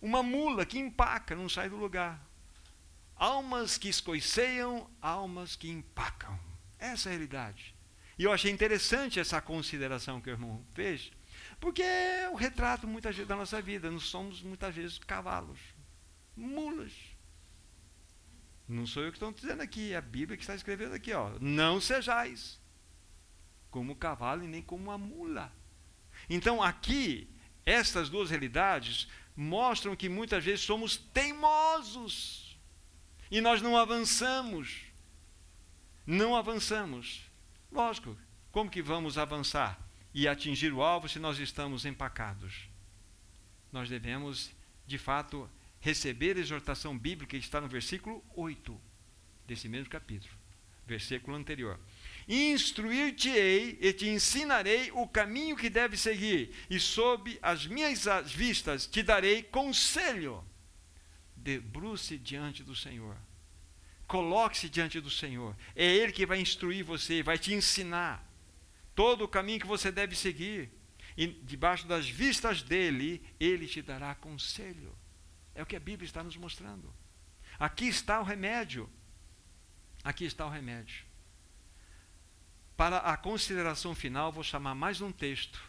[0.00, 2.24] uma mula que empaca, não sai do lugar.
[3.16, 6.38] Almas que escoiceiam, almas que empacam.
[6.78, 7.74] Essa é a realidade.
[8.16, 11.10] E eu achei interessante essa consideração que o irmão fez,
[11.60, 13.90] porque é o retrato muitas vezes da nossa vida.
[13.90, 15.58] Nós somos muitas vezes cavalos,
[16.36, 16.92] mulas.
[18.68, 21.32] Não sou eu que estou dizendo aqui, é a Bíblia que está escrevendo aqui, ó.
[21.40, 22.60] Não sejais
[23.70, 25.52] como o cavalo e nem como a mula.
[26.28, 27.28] Então aqui,
[27.64, 32.58] estas duas realidades mostram que muitas vezes somos teimosos
[33.30, 34.82] e nós não avançamos.
[36.06, 37.22] Não avançamos.
[37.70, 38.16] Lógico,
[38.50, 39.78] como que vamos avançar
[40.12, 42.68] e atingir o alvo se nós estamos empacados?
[43.70, 44.50] Nós devemos,
[44.86, 45.48] de fato,
[45.80, 48.80] receber a exortação bíblica está no versículo 8
[49.46, 50.32] desse mesmo capítulo,
[50.86, 51.78] versículo anterior.
[52.28, 59.02] Instruir-te-ei e te ensinarei o caminho que deves seguir, e sob as minhas vistas te
[59.02, 60.44] darei conselho.
[61.34, 63.16] Debruce diante do Senhor
[64.08, 65.54] Coloque-se diante do Senhor.
[65.76, 68.26] É Ele que vai instruir você, vai te ensinar
[68.94, 70.70] todo o caminho que você deve seguir.
[71.14, 74.96] E debaixo das vistas dele, ele te dará conselho.
[75.58, 76.94] É o que a Bíblia está nos mostrando.
[77.58, 78.88] Aqui está o remédio.
[80.04, 81.04] Aqui está o remédio.
[82.76, 85.60] Para a consideração final, vou chamar mais um texto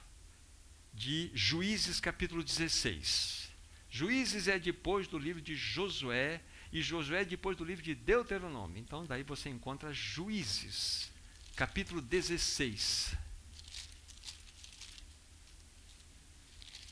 [0.94, 3.50] de Juízes capítulo 16.
[3.90, 6.40] Juízes é depois do livro de Josué
[6.72, 8.78] e Josué é depois do livro de Deuteronômio.
[8.78, 11.10] Então daí você encontra Juízes,
[11.56, 13.18] capítulo 16.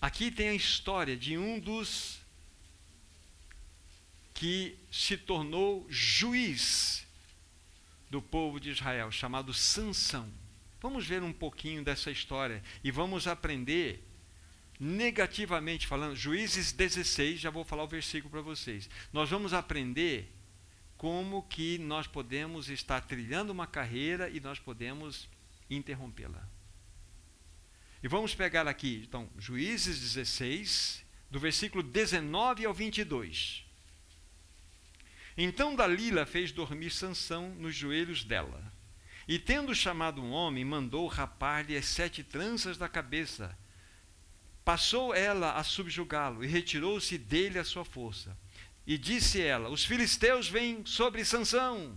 [0.02, 2.17] Aqui tem a história de um dos
[4.38, 7.08] que se tornou juiz
[8.08, 10.32] do povo de Israel, chamado Sansão.
[10.80, 14.08] Vamos ver um pouquinho dessa história e vamos aprender
[14.80, 18.88] negativamente falando, Juízes 16, já vou falar o versículo para vocês.
[19.12, 20.32] Nós vamos aprender
[20.98, 25.28] como que nós podemos estar trilhando uma carreira e nós podemos
[25.68, 26.48] interrompê-la.
[28.04, 33.66] E vamos pegar aqui, então, Juízes 16, do versículo 19 ao 22.
[35.38, 38.74] Então Dalila fez dormir Sansão nos joelhos dela.
[39.28, 43.56] E tendo chamado um homem, mandou rapar-lhe as sete tranças da cabeça.
[44.66, 48.36] Passou ela a subjugá-lo e retirou-se dele a sua força.
[48.86, 51.96] E disse ela: Os filisteus vêm sobre Sansão.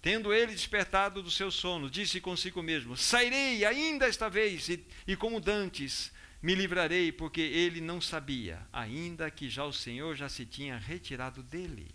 [0.00, 5.14] Tendo ele despertado do seu sono, disse consigo mesmo: Sairei ainda esta vez, e, e
[5.14, 10.46] como dantes me livrarei, porque ele não sabia, ainda que já o Senhor já se
[10.46, 11.94] tinha retirado dele.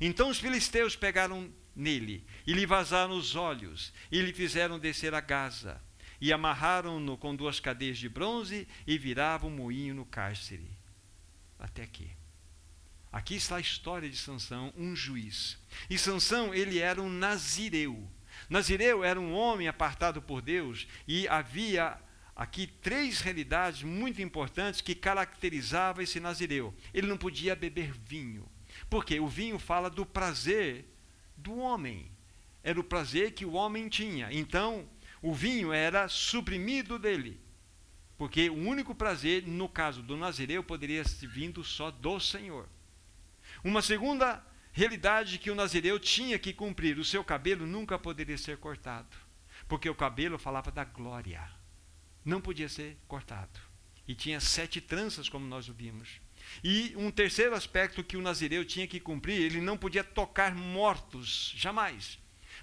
[0.00, 5.20] Então os filisteus pegaram nele e lhe vazaram os olhos e lhe fizeram descer a
[5.20, 5.80] Gaza
[6.22, 10.70] e amarraram-no com duas cadeias de bronze e viravam um moinho no cárcere.
[11.58, 12.08] Até aqui.
[13.12, 15.58] Aqui está a história de Sansão, um juiz.
[15.90, 18.08] E Sansão, ele era um nazireu.
[18.48, 21.98] Nazireu era um homem apartado por Deus e havia
[22.36, 26.72] aqui três realidades muito importantes que caracterizavam esse nazireu.
[26.94, 28.48] Ele não podia beber vinho.
[28.92, 30.84] Porque o vinho fala do prazer
[31.34, 32.10] do homem.
[32.62, 34.30] Era o prazer que o homem tinha.
[34.30, 34.86] Então,
[35.22, 37.40] o vinho era suprimido dele.
[38.18, 42.68] Porque o único prazer, no caso do Nazireu, poderia ter vindo só do Senhor.
[43.64, 48.58] Uma segunda realidade que o Nazireu tinha que cumprir: o seu cabelo nunca poderia ser
[48.58, 49.16] cortado.
[49.66, 51.50] Porque o cabelo falava da glória.
[52.22, 53.58] Não podia ser cortado.
[54.06, 56.20] E tinha sete tranças, como nós ouvimos.
[56.62, 61.52] E um terceiro aspecto que o nazireu tinha que cumprir, ele não podia tocar mortos,
[61.56, 62.18] jamais.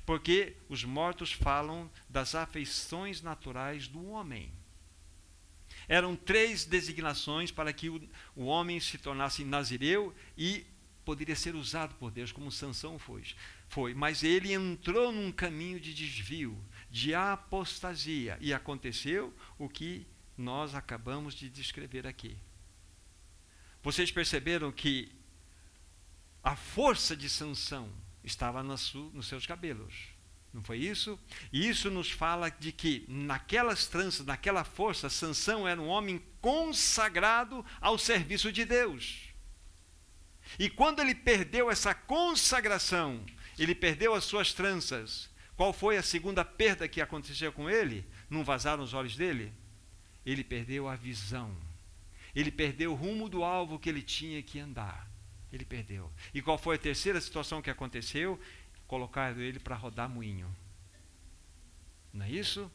[0.06, 4.52] Porque os mortos falam das afeições naturais do homem.
[5.88, 8.02] Eram três designações para que o,
[8.36, 10.66] o homem se tornasse nazireu e
[11.04, 13.24] poderia ser usado por Deus, como Sansão foi.
[13.68, 13.96] foi.
[13.96, 16.56] Mas ele entrou num caminho de desvio,
[16.92, 18.38] de apostasia.
[18.40, 20.06] E aconteceu o que
[20.38, 22.38] nós acabamos de descrever aqui.
[23.82, 25.12] Vocês perceberam que
[26.44, 27.90] a força de Sansão
[28.24, 28.92] estava nos
[29.24, 29.94] seus cabelos.
[30.54, 31.20] Não foi isso?
[31.54, 37.64] E isso nos fala de que naquelas tranças, naquela força, Sansão era um homem consagrado
[37.80, 39.30] ao serviço de Deus.
[40.58, 43.24] E quando ele perdeu essa consagração,
[43.58, 45.30] ele perdeu as suas tranças.
[45.56, 48.06] Qual foi a segunda perda que aconteceu com ele?
[48.30, 49.54] Não vazaram os olhos dele?
[50.26, 51.56] Ele perdeu a visão
[52.40, 55.10] ele perdeu o rumo do alvo que ele tinha que andar.
[55.52, 56.12] Ele perdeu.
[56.34, 58.40] E qual foi a terceira situação que aconteceu?
[58.88, 60.54] Colocaram ele para rodar moinho.
[62.14, 62.72] Não é isso?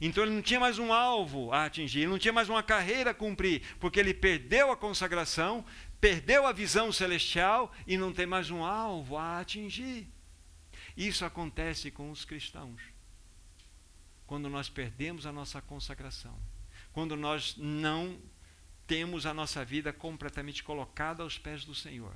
[0.00, 3.10] Então ele não tinha mais um alvo a atingir, ele não tinha mais uma carreira
[3.10, 5.64] a cumprir, porque ele perdeu a consagração,
[6.00, 10.08] perdeu a visão celestial e não tem mais um alvo a atingir.
[10.96, 12.80] Isso acontece com os cristãos.
[14.26, 16.36] Quando nós perdemos a nossa consagração,
[16.92, 18.18] quando nós não
[18.86, 22.14] temos a nossa vida completamente colocada aos pés do Senhor.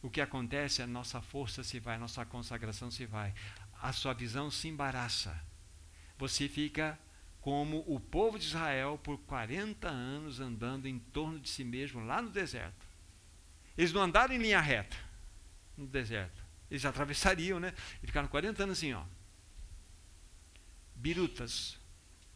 [0.00, 3.34] O que acontece é a nossa força se vai, a nossa consagração se vai,
[3.80, 5.38] a sua visão se embaraça.
[6.18, 6.98] Você fica
[7.40, 12.22] como o povo de Israel por 40 anos andando em torno de si mesmo lá
[12.22, 12.86] no deserto.
[13.76, 14.96] Eles não andaram em linha reta
[15.76, 16.42] no deserto.
[16.70, 17.74] Eles atravessariam, né?
[18.02, 19.04] E ficaram 40 anos assim, ó.
[20.94, 21.78] Birutas,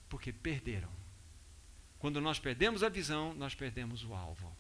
[0.09, 0.91] porque perderam.
[2.07, 4.57] Quando nós perdemos a visão, nós perdemos o alvo.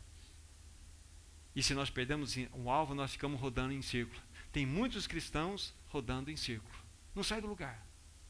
[1.54, 4.20] E se nós perdemos o alvo, nós ficamos rodando em círculo.
[4.50, 6.74] Tem muitos cristãos rodando em círculo.
[7.14, 7.86] Não sai do lugar.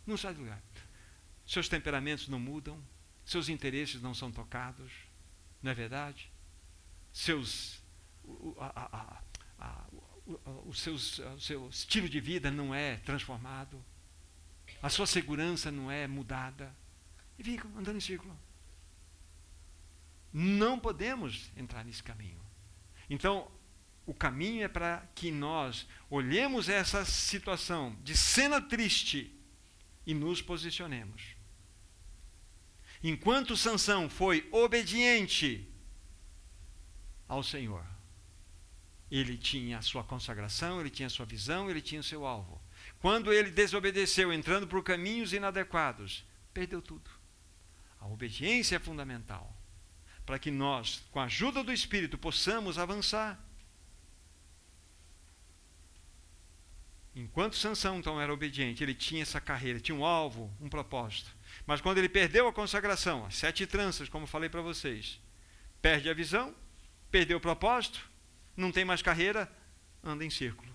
[0.07, 0.63] Não sai do lugar.
[1.47, 2.79] Seus temperamentos não mudam,
[3.25, 4.93] seus interesses não são tocados,
[5.63, 6.31] não é verdade?
[7.11, 7.83] Seus,
[8.59, 9.23] a, a,
[9.59, 9.85] a,
[10.67, 13.83] o, seus, o seu estilo de vida não é transformado.
[14.83, 16.71] a sua segurança não é mudada.
[17.39, 18.39] E ficam andando em círculo.
[20.39, 22.39] Não podemos entrar nesse caminho.
[23.09, 23.51] Então,
[24.05, 29.35] o caminho é para que nós olhemos essa situação de cena triste
[30.07, 31.23] e nos posicionemos.
[33.03, 35.67] Enquanto Sansão foi obediente
[37.27, 37.87] ao Senhor,
[39.11, 42.61] ele tinha a sua consagração, ele tinha a sua visão, ele tinha o seu alvo.
[42.99, 47.11] Quando ele desobedeceu, entrando por caminhos inadequados, perdeu tudo.
[47.99, 49.56] A obediência é fundamental
[50.27, 53.41] para que nós, com a ajuda do Espírito, possamos avançar.
[57.15, 61.35] Enquanto Sansão então era obediente, ele tinha essa carreira, tinha um alvo, um propósito.
[61.65, 65.19] Mas quando ele perdeu a consagração, as sete tranças, como falei para vocês,
[65.81, 66.55] perde a visão,
[67.11, 68.11] perdeu o propósito,
[68.57, 69.51] não tem mais carreira,
[70.03, 70.75] anda em círculo.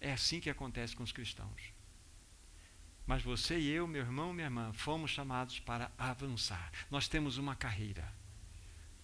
[0.00, 1.73] É assim que acontece com os cristãos.
[3.06, 6.72] Mas você e eu, meu irmão, minha irmã, fomos chamados para avançar.
[6.90, 8.10] Nós temos uma carreira.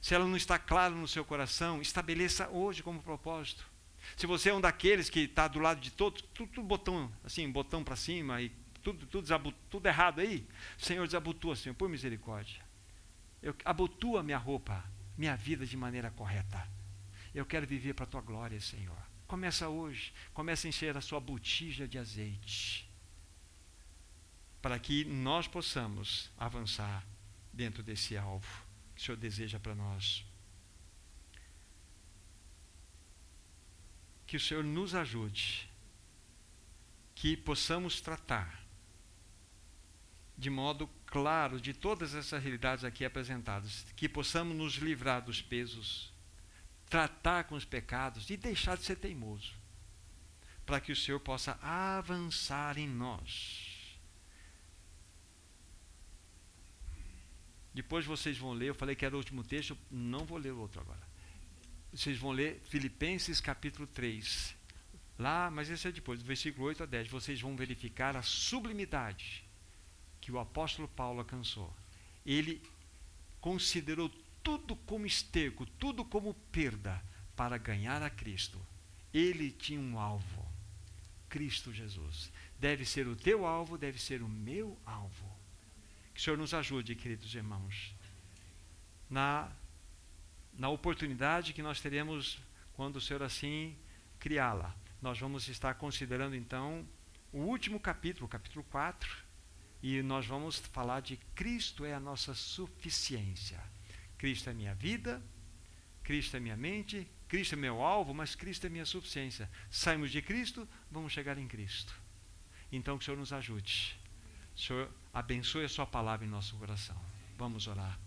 [0.00, 3.68] Se ela não está clara no seu coração, estabeleça hoje como propósito.
[4.16, 7.50] Se você é um daqueles que está do lado de todos, tudo, tudo botão, assim,
[7.50, 8.48] botão para cima e
[8.82, 10.46] tudo, tudo, tudo errado aí,
[10.78, 12.62] Senhor desabotua, Senhor, por misericórdia.
[13.42, 14.82] Eu abotua minha roupa,
[15.18, 16.66] minha vida de maneira correta.
[17.34, 18.96] Eu quero viver para a tua glória, Senhor.
[19.26, 22.89] Começa hoje, começa a encher a sua botija de azeite
[24.60, 27.06] para que nós possamos avançar
[27.52, 30.24] dentro desse alvo que o Senhor deseja para nós.
[34.26, 35.68] Que o Senhor nos ajude,
[37.14, 38.60] que possamos tratar
[40.36, 46.12] de modo claro de todas essas realidades aqui apresentadas, que possamos nos livrar dos pesos,
[46.88, 49.52] tratar com os pecados e deixar de ser teimoso,
[50.64, 53.69] para que o Senhor possa avançar em nós
[57.72, 60.58] Depois vocês vão ler, eu falei que era o último texto, não vou ler o
[60.58, 61.00] outro agora.
[61.92, 64.54] Vocês vão ler Filipenses capítulo 3.
[65.18, 67.08] Lá, mas esse é depois, do versículo 8 a 10.
[67.08, 69.44] Vocês vão verificar a sublimidade
[70.20, 71.74] que o apóstolo Paulo alcançou.
[72.24, 72.62] Ele
[73.40, 74.08] considerou
[74.42, 77.02] tudo como esterco, tudo como perda
[77.36, 78.60] para ganhar a Cristo.
[79.12, 80.46] Ele tinha um alvo:
[81.28, 82.30] Cristo Jesus.
[82.58, 85.39] Deve ser o teu alvo, deve ser o meu alvo.
[86.20, 87.94] O Senhor nos ajude, queridos irmãos,
[89.08, 89.50] na,
[90.52, 92.38] na oportunidade que nós teremos
[92.74, 93.74] quando o Senhor assim
[94.18, 94.76] criá-la.
[95.00, 96.86] Nós vamos estar considerando então
[97.32, 99.10] o último capítulo, o capítulo 4,
[99.82, 103.58] e nós vamos falar de Cristo é a nossa suficiência.
[104.18, 105.22] Cristo é minha vida,
[106.02, 109.50] Cristo é minha mente, Cristo é meu alvo, mas Cristo é minha suficiência.
[109.70, 111.98] Saímos de Cristo, vamos chegar em Cristo.
[112.70, 113.98] Então que o Senhor nos ajude.
[114.54, 116.96] Senhor, abençoe a Sua palavra em nosso coração.
[117.36, 117.98] Vamos orar.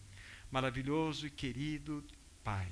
[0.51, 2.04] Maravilhoso e querido
[2.43, 2.70] Pai,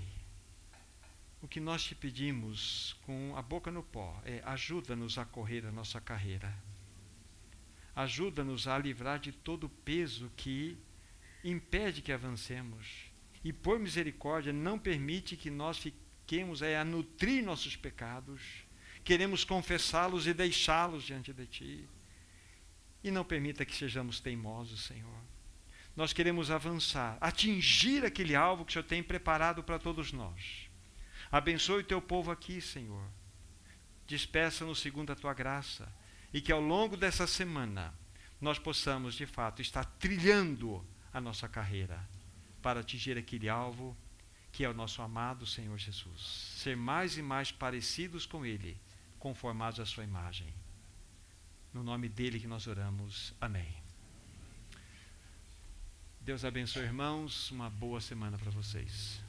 [1.42, 5.72] o que nós te pedimos com a boca no pó é ajuda-nos a correr a
[5.72, 6.54] nossa carreira.
[7.96, 10.78] Ajuda-nos a livrar de todo o peso que
[11.44, 13.12] impede que avancemos.
[13.44, 18.42] E por misericórdia, não permite que nós fiquemos é, a nutrir nossos pecados.
[19.04, 21.90] Queremos confessá-los e deixá-los diante de Ti.
[23.04, 25.22] E não permita que sejamos teimosos, Senhor.
[25.96, 30.70] Nós queremos avançar, atingir aquele alvo que o Senhor tem preparado para todos nós.
[31.32, 33.04] Abençoe o teu povo aqui, Senhor.
[34.08, 35.92] Despeça-nos segundo a tua graça.
[36.34, 37.94] E que ao longo dessa semana
[38.40, 42.00] nós possamos, de fato, estar trilhando a nossa carreira
[42.62, 43.98] para atingir aquele alvo
[44.52, 46.22] que é o nosso amado Senhor Jesus.
[46.58, 48.78] Ser mais e mais parecidos com Ele,
[49.18, 50.54] conformados à Sua imagem.
[51.74, 53.34] No nome dele que nós oramos.
[53.40, 53.82] Amém.
[56.20, 57.50] Deus abençoe, irmãos.
[57.52, 59.22] Uma boa semana para vocês.